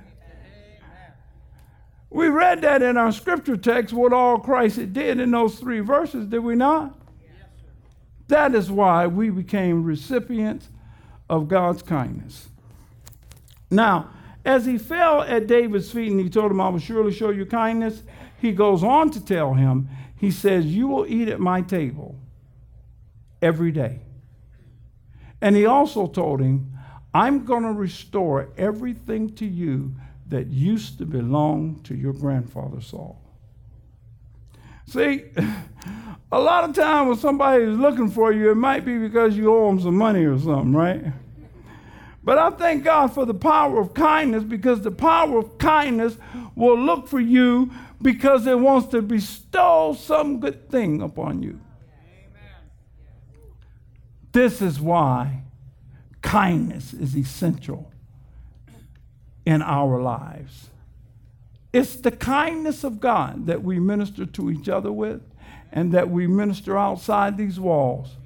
We 2.11 2.27
read 2.27 2.61
that 2.61 2.81
in 2.81 2.97
our 2.97 3.11
scripture 3.11 3.57
text, 3.57 3.93
what 3.93 4.13
all 4.13 4.39
Christ 4.39 4.93
did 4.93 5.19
in 5.19 5.31
those 5.31 5.55
three 5.55 5.79
verses, 5.79 6.27
did 6.27 6.39
we 6.39 6.55
not? 6.55 6.99
That 8.27 8.53
is 8.53 8.69
why 8.69 9.07
we 9.07 9.31
became 9.31 9.83
recipients 9.83 10.69
of 11.29 11.47
God's 11.47 11.81
kindness. 11.81 12.49
Now, 13.71 14.09
as 14.45 14.65
he 14.65 14.77
fell 14.77 15.21
at 15.21 15.47
David's 15.47 15.91
feet 15.91 16.11
and 16.11 16.19
he 16.19 16.29
told 16.29 16.51
him, 16.51 16.61
I 16.61 16.69
will 16.69 16.79
surely 16.79 17.13
show 17.13 17.29
you 17.29 17.45
kindness, 17.45 18.03
he 18.39 18.51
goes 18.51 18.83
on 18.83 19.11
to 19.11 19.23
tell 19.23 19.53
him, 19.53 19.89
he 20.15 20.31
says, 20.31 20.65
You 20.65 20.87
will 20.87 21.05
eat 21.05 21.27
at 21.29 21.39
my 21.39 21.61
table 21.61 22.15
every 23.41 23.71
day. 23.71 23.99
And 25.41 25.55
he 25.55 25.65
also 25.65 26.07
told 26.07 26.41
him, 26.41 26.77
I'm 27.13 27.45
going 27.45 27.63
to 27.63 27.71
restore 27.71 28.49
everything 28.57 29.33
to 29.35 29.45
you 29.45 29.95
that 30.27 30.47
used 30.47 30.99
to 30.99 31.05
belong 31.05 31.81
to 31.83 31.95
your 31.95 32.13
grandfather 32.13 32.81
Saul. 32.81 33.19
See, 34.85 35.25
a 36.31 36.39
lot 36.39 36.69
of 36.69 36.75
times 36.75 37.09
when 37.09 37.17
somebody 37.17 37.63
is 37.63 37.77
looking 37.77 38.09
for 38.09 38.31
you, 38.31 38.51
it 38.51 38.55
might 38.55 38.85
be 38.85 38.97
because 38.97 39.35
you 39.35 39.53
owe 39.53 39.67
them 39.67 39.79
some 39.79 39.95
money 39.95 40.25
or 40.25 40.37
something, 40.37 40.73
right? 40.73 41.05
But 42.23 42.37
I 42.37 42.49
thank 42.51 42.83
God 42.83 43.13
for 43.13 43.25
the 43.25 43.33
power 43.33 43.79
of 43.79 43.93
kindness 43.93 44.43
because 44.43 44.81
the 44.81 44.91
power 44.91 45.39
of 45.39 45.57
kindness 45.57 46.17
will 46.55 46.77
look 46.77 47.07
for 47.07 47.19
you 47.19 47.71
because 48.01 48.45
it 48.45 48.59
wants 48.59 48.89
to 48.89 49.01
bestow 49.01 49.95
some 49.97 50.39
good 50.39 50.69
thing 50.69 51.01
upon 51.01 51.41
you. 51.41 51.59
This 54.31 54.61
is 54.61 54.79
why 54.79 55.43
kindness 56.21 56.93
is 56.93 57.15
essential 57.15 57.91
in 59.45 59.61
our 59.61 60.01
lives. 60.01 60.69
It's 61.71 61.95
the 61.95 62.11
kindness 62.11 62.83
of 62.83 62.99
God 62.99 63.45
that 63.47 63.63
we 63.63 63.79
minister 63.79 64.25
to 64.25 64.51
each 64.51 64.67
other 64.67 64.91
with 64.91 65.21
and 65.71 65.93
that 65.93 66.09
we 66.09 66.27
minister 66.27 66.77
outside 66.77 67.37
these 67.37 67.59
walls 67.59 68.17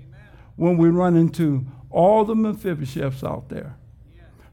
when 0.56 0.77
we 0.77 0.89
run 0.89 1.15
into 1.15 1.65
all 1.89 2.25
the 2.25 2.36
Mephibosheths 2.36 3.23
out 3.23 3.49
there 3.49 3.75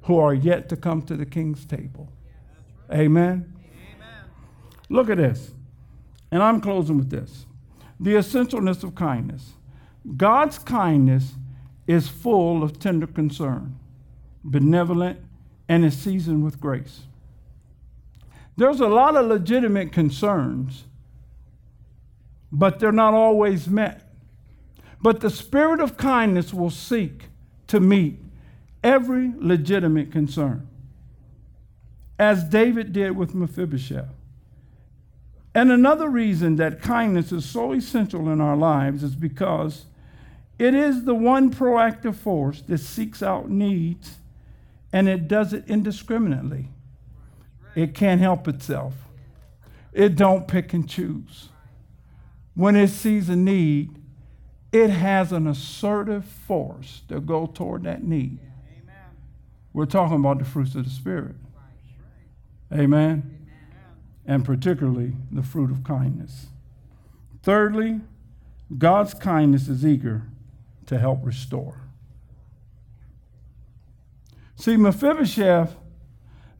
who 0.02 0.18
are 0.18 0.34
yet 0.34 0.68
to 0.68 0.76
come 0.76 1.02
to 1.02 1.16
the 1.16 1.26
king's 1.26 1.64
table. 1.64 2.10
Amen. 2.92 3.52
Look 4.88 5.10
at 5.10 5.18
this. 5.18 5.52
And 6.30 6.42
I'm 6.42 6.60
closing 6.60 6.96
with 6.98 7.10
this 7.10 7.46
the 7.98 8.14
essentialness 8.14 8.82
of 8.82 8.94
kindness. 8.94 9.52
God's 10.16 10.58
kindness 10.58 11.34
is 11.86 12.08
full 12.08 12.62
of 12.62 12.78
tender 12.78 13.06
concern, 13.06 13.78
benevolent, 14.42 15.18
and 15.68 15.84
is 15.84 15.96
seasoned 15.96 16.42
with 16.42 16.60
grace. 16.60 17.02
There's 18.56 18.80
a 18.80 18.88
lot 18.88 19.16
of 19.16 19.26
legitimate 19.26 19.92
concerns, 19.92 20.84
but 22.50 22.78
they're 22.78 22.90
not 22.90 23.12
always 23.12 23.68
met. 23.68 24.10
But 25.02 25.20
the 25.20 25.30
spirit 25.30 25.80
of 25.80 25.96
kindness 25.96 26.54
will 26.54 26.70
seek 26.70 27.24
to 27.66 27.80
meet 27.80 28.18
every 28.82 29.32
legitimate 29.36 30.10
concern, 30.12 30.68
as 32.18 32.44
David 32.44 32.92
did 32.92 33.16
with 33.16 33.34
Mephibosheth. 33.34 34.08
And 35.54 35.72
another 35.72 36.08
reason 36.08 36.56
that 36.56 36.80
kindness 36.80 37.32
is 37.32 37.44
so 37.44 37.72
essential 37.72 38.30
in 38.30 38.40
our 38.40 38.56
lives 38.56 39.02
is 39.02 39.16
because 39.16 39.86
it 40.58 40.74
is 40.74 41.04
the 41.04 41.14
one 41.14 41.52
proactive 41.52 42.14
force 42.14 42.60
that 42.62 42.78
seeks 42.78 43.22
out 43.22 43.50
needs 43.50 44.16
and 44.92 45.08
it 45.08 45.26
does 45.26 45.52
it 45.52 45.64
indiscriminately. 45.66 46.68
It 47.74 47.94
can't 47.94 48.20
help 48.20 48.46
itself. 48.46 48.94
It 49.92 50.16
don't 50.16 50.46
pick 50.46 50.72
and 50.72 50.88
choose. 50.88 51.48
When 52.54 52.76
it 52.76 52.88
sees 52.88 53.28
a 53.28 53.36
need, 53.36 53.96
it 54.72 54.90
has 54.90 55.32
an 55.32 55.46
assertive 55.46 56.24
force 56.24 57.02
to 57.08 57.20
go 57.20 57.46
toward 57.46 57.84
that 57.84 58.04
need. 58.04 58.38
We're 59.80 59.86
talking 59.86 60.16
about 60.16 60.38
the 60.38 60.44
fruits 60.44 60.74
of 60.74 60.84
the 60.84 60.90
Spirit. 60.90 61.36
Amen 62.70 63.48
and 64.26 64.44
particularly 64.44 65.14
the 65.32 65.42
fruit 65.42 65.70
of 65.70 65.84
kindness. 65.84 66.48
Thirdly, 67.42 68.02
God's 68.76 69.14
kindness 69.14 69.68
is 69.68 69.86
eager 69.86 70.24
to 70.84 70.98
help 70.98 71.24
restore. 71.24 71.80
See, 74.54 74.76
Mephibosheth 74.76 75.74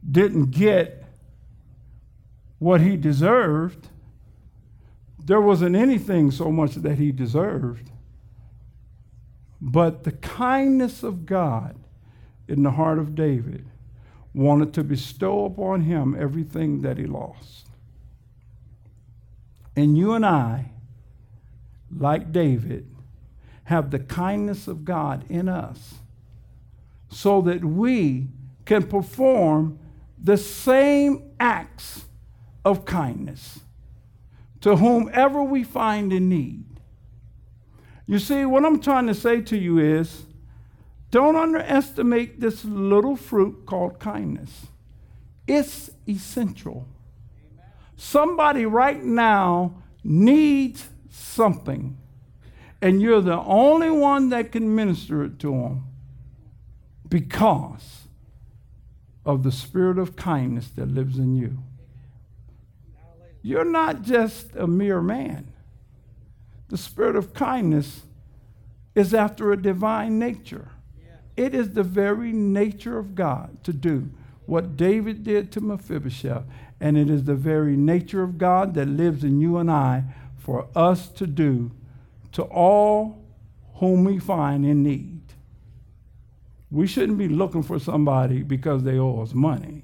didn't 0.09 0.49
get 0.49 1.05
what 2.57 2.81
he 2.81 2.97
deserved. 2.97 3.89
There 5.23 5.41
wasn't 5.41 5.75
anything 5.75 6.31
so 6.31 6.51
much 6.51 6.73
that 6.73 6.97
he 6.97 7.11
deserved. 7.11 7.91
But 9.61 10.05
the 10.05 10.11
kindness 10.11 11.03
of 11.03 11.27
God 11.27 11.77
in 12.51 12.63
the 12.63 12.71
heart 12.71 12.99
of 12.99 13.15
David 13.15 13.65
wanted 14.33 14.73
to 14.73 14.83
bestow 14.83 15.45
upon 15.45 15.81
him 15.81 16.15
everything 16.19 16.81
that 16.81 16.97
he 16.97 17.05
lost. 17.05 17.67
And 19.75 19.97
you 19.97 20.13
and 20.13 20.25
I, 20.25 20.71
like 21.95 22.33
David, 22.33 22.93
have 23.65 23.89
the 23.89 23.99
kindness 23.99 24.67
of 24.67 24.83
God 24.83 25.23
in 25.29 25.47
us 25.47 25.95
so 27.09 27.41
that 27.41 27.63
we 27.63 28.27
can 28.65 28.83
perform 28.83 29.79
the 30.21 30.37
same 30.37 31.31
acts 31.39 32.05
of 32.65 32.83
kindness 32.83 33.61
to 34.59 34.75
whomever 34.75 35.41
we 35.41 35.63
find 35.63 36.11
in 36.11 36.27
need. 36.27 36.65
You 38.05 38.19
see, 38.19 38.43
what 38.43 38.65
I'm 38.65 38.81
trying 38.81 39.07
to 39.07 39.13
say 39.13 39.39
to 39.41 39.57
you 39.57 39.79
is 39.79 40.25
don't 41.11 41.35
underestimate 41.35 42.39
this 42.39 42.65
little 42.65 43.15
fruit 43.15 43.65
called 43.65 43.99
kindness. 43.99 44.67
It's 45.45 45.91
essential. 46.07 46.87
Somebody 47.97 48.65
right 48.65 49.03
now 49.03 49.83
needs 50.03 50.89
something, 51.09 51.97
and 52.81 53.01
you're 53.01 53.21
the 53.21 53.39
only 53.41 53.91
one 53.91 54.29
that 54.29 54.51
can 54.51 54.73
minister 54.73 55.23
it 55.23 55.37
to 55.39 55.51
them 55.51 55.83
because 57.07 58.07
of 59.25 59.43
the 59.43 59.51
spirit 59.51 59.99
of 59.99 60.15
kindness 60.15 60.69
that 60.69 60.87
lives 60.87 61.19
in 61.19 61.35
you. 61.35 61.59
You're 63.43 63.65
not 63.65 64.01
just 64.01 64.55
a 64.55 64.65
mere 64.65 65.01
man. 65.01 65.51
The 66.69 66.77
spirit 66.77 67.15
of 67.15 67.33
kindness 67.33 68.03
is 68.95 69.13
after 69.13 69.51
a 69.51 69.61
divine 69.61 70.17
nature. 70.17 70.69
It 71.37 71.53
is 71.55 71.71
the 71.71 71.83
very 71.83 72.31
nature 72.31 72.97
of 72.97 73.15
God 73.15 73.63
to 73.63 73.73
do 73.73 74.09
what 74.45 74.75
David 74.75 75.23
did 75.23 75.51
to 75.53 75.61
Mephibosheth, 75.61 76.43
and 76.79 76.97
it 76.97 77.09
is 77.09 77.23
the 77.23 77.35
very 77.35 77.77
nature 77.77 78.23
of 78.23 78.37
God 78.37 78.73
that 78.73 78.87
lives 78.87 79.23
in 79.23 79.39
you 79.39 79.57
and 79.57 79.71
I 79.71 80.03
for 80.37 80.67
us 80.75 81.07
to 81.09 81.27
do 81.27 81.71
to 82.33 82.43
all 82.43 83.23
whom 83.75 84.03
we 84.03 84.19
find 84.19 84.65
in 84.65 84.83
need. 84.83 85.21
We 86.69 86.87
shouldn't 86.87 87.17
be 87.17 87.27
looking 87.27 87.63
for 87.63 87.79
somebody 87.79 88.43
because 88.43 88.83
they 88.83 88.97
owe 88.97 89.21
us 89.21 89.33
money. 89.33 89.83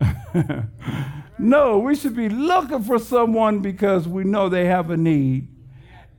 no, 1.38 1.78
we 1.78 1.94
should 1.94 2.16
be 2.16 2.28
looking 2.28 2.82
for 2.82 2.98
someone 2.98 3.60
because 3.60 4.08
we 4.08 4.24
know 4.24 4.48
they 4.48 4.66
have 4.66 4.90
a 4.90 4.96
need 4.96 5.48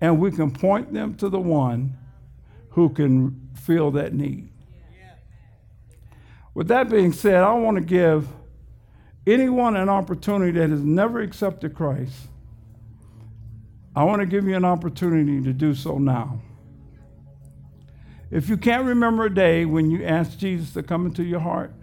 and 0.01 0.19
we 0.19 0.31
can 0.31 0.51
point 0.51 0.93
them 0.93 1.15
to 1.15 1.29
the 1.29 1.39
one 1.39 1.97
who 2.71 2.89
can 2.89 3.49
fill 3.55 3.91
that 3.91 4.13
need. 4.13 4.49
With 6.53 6.67
that 6.67 6.89
being 6.89 7.13
said, 7.13 7.43
I 7.43 7.53
want 7.53 7.77
to 7.77 7.83
give 7.83 8.27
anyone 9.25 9.75
an 9.75 9.89
opportunity 9.89 10.59
that 10.59 10.69
has 10.69 10.81
never 10.81 11.21
accepted 11.21 11.75
Christ. 11.75 12.27
I 13.95 14.03
want 14.03 14.21
to 14.21 14.25
give 14.25 14.45
you 14.45 14.55
an 14.55 14.65
opportunity 14.65 15.41
to 15.41 15.53
do 15.53 15.73
so 15.73 15.97
now. 15.97 16.41
If 18.31 18.47
you 18.47 18.57
can't 18.57 18.85
remember 18.85 19.25
a 19.25 19.33
day 19.33 19.65
when 19.65 19.89
you 19.89 20.05
asked 20.05 20.39
Jesus 20.39 20.73
to 20.73 20.83
come 20.83 21.05
into 21.05 21.23
your 21.23 21.39
heart, 21.39 21.73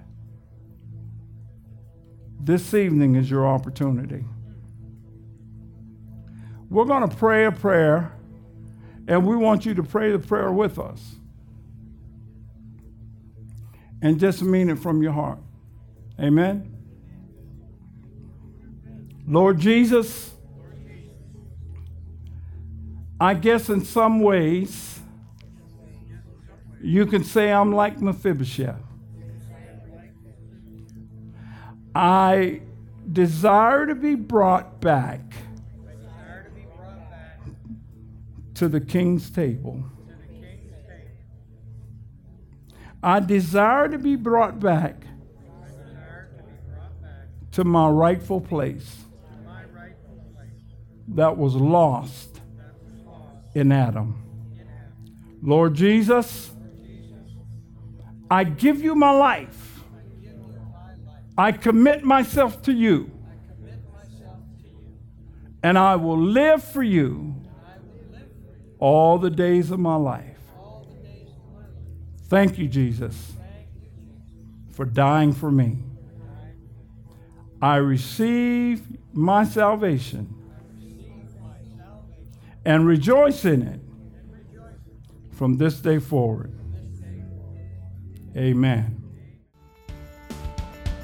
this 2.40 2.72
evening 2.74 3.16
is 3.16 3.28
your 3.28 3.46
opportunity. 3.46 4.24
We're 6.70 6.84
going 6.84 7.08
to 7.08 7.16
pray 7.16 7.44
a 7.46 7.52
prayer, 7.52 8.15
and 9.08 9.26
we 9.26 9.36
want 9.36 9.64
you 9.64 9.74
to 9.74 9.82
pray 9.82 10.10
the 10.12 10.18
prayer 10.18 10.52
with 10.52 10.78
us 10.78 11.16
and 14.02 14.18
just 14.18 14.42
mean 14.42 14.68
it 14.68 14.78
from 14.78 15.02
your 15.02 15.12
heart. 15.12 15.38
Amen. 16.20 16.72
Lord 19.26 19.58
Jesus, 19.58 20.32
I 23.20 23.34
guess 23.34 23.68
in 23.68 23.84
some 23.84 24.20
ways 24.20 25.00
you 26.82 27.06
can 27.06 27.24
say 27.24 27.50
I'm 27.50 27.72
like 27.72 28.00
Mephibosheth. 28.00 28.76
I 31.94 32.60
desire 33.10 33.86
to 33.86 33.94
be 33.94 34.14
brought 34.14 34.80
back 34.80 35.22
to 38.56 38.68
the 38.68 38.80
king's 38.80 39.30
table. 39.30 39.84
I 43.02 43.20
desire 43.20 43.88
to 43.88 43.98
be 43.98 44.16
brought 44.16 44.58
back 44.58 45.04
to 47.52 47.64
my 47.64 47.88
rightful 47.88 48.40
place 48.40 48.96
that 51.08 51.36
was 51.36 51.54
lost 51.54 52.40
in 53.54 53.70
Adam. 53.72 54.22
Lord 55.42 55.74
Jesus, 55.74 56.50
I 58.30 58.44
give 58.44 58.80
you 58.80 58.94
my 58.94 59.12
life. 59.12 59.80
I 61.36 61.52
commit 61.52 62.04
myself 62.04 62.62
to 62.62 62.72
you. 62.72 63.10
And 65.62 65.76
I 65.76 65.96
will 65.96 66.18
live 66.18 66.64
for 66.64 66.82
you 66.82 67.35
all 68.78 69.18
the 69.18 69.30
days 69.30 69.70
of 69.70 69.78
my 69.78 69.96
life. 69.96 70.36
Thank 72.28 72.58
you, 72.58 72.68
Jesus, 72.68 73.32
for 74.72 74.84
dying 74.84 75.32
for 75.32 75.50
me. 75.50 75.78
I 77.62 77.76
receive 77.76 78.82
my 79.12 79.44
salvation 79.44 80.34
and 82.64 82.86
rejoice 82.86 83.44
in 83.44 83.62
it 83.62 83.80
from 85.32 85.56
this 85.56 85.78
day 85.80 85.98
forward. 85.98 86.52
Amen. 88.36 89.02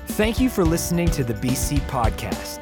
Thank 0.08 0.40
you 0.40 0.50
for 0.50 0.64
listening 0.64 1.08
to 1.12 1.24
the 1.24 1.34
BC 1.34 1.78
Podcast. 1.88 2.61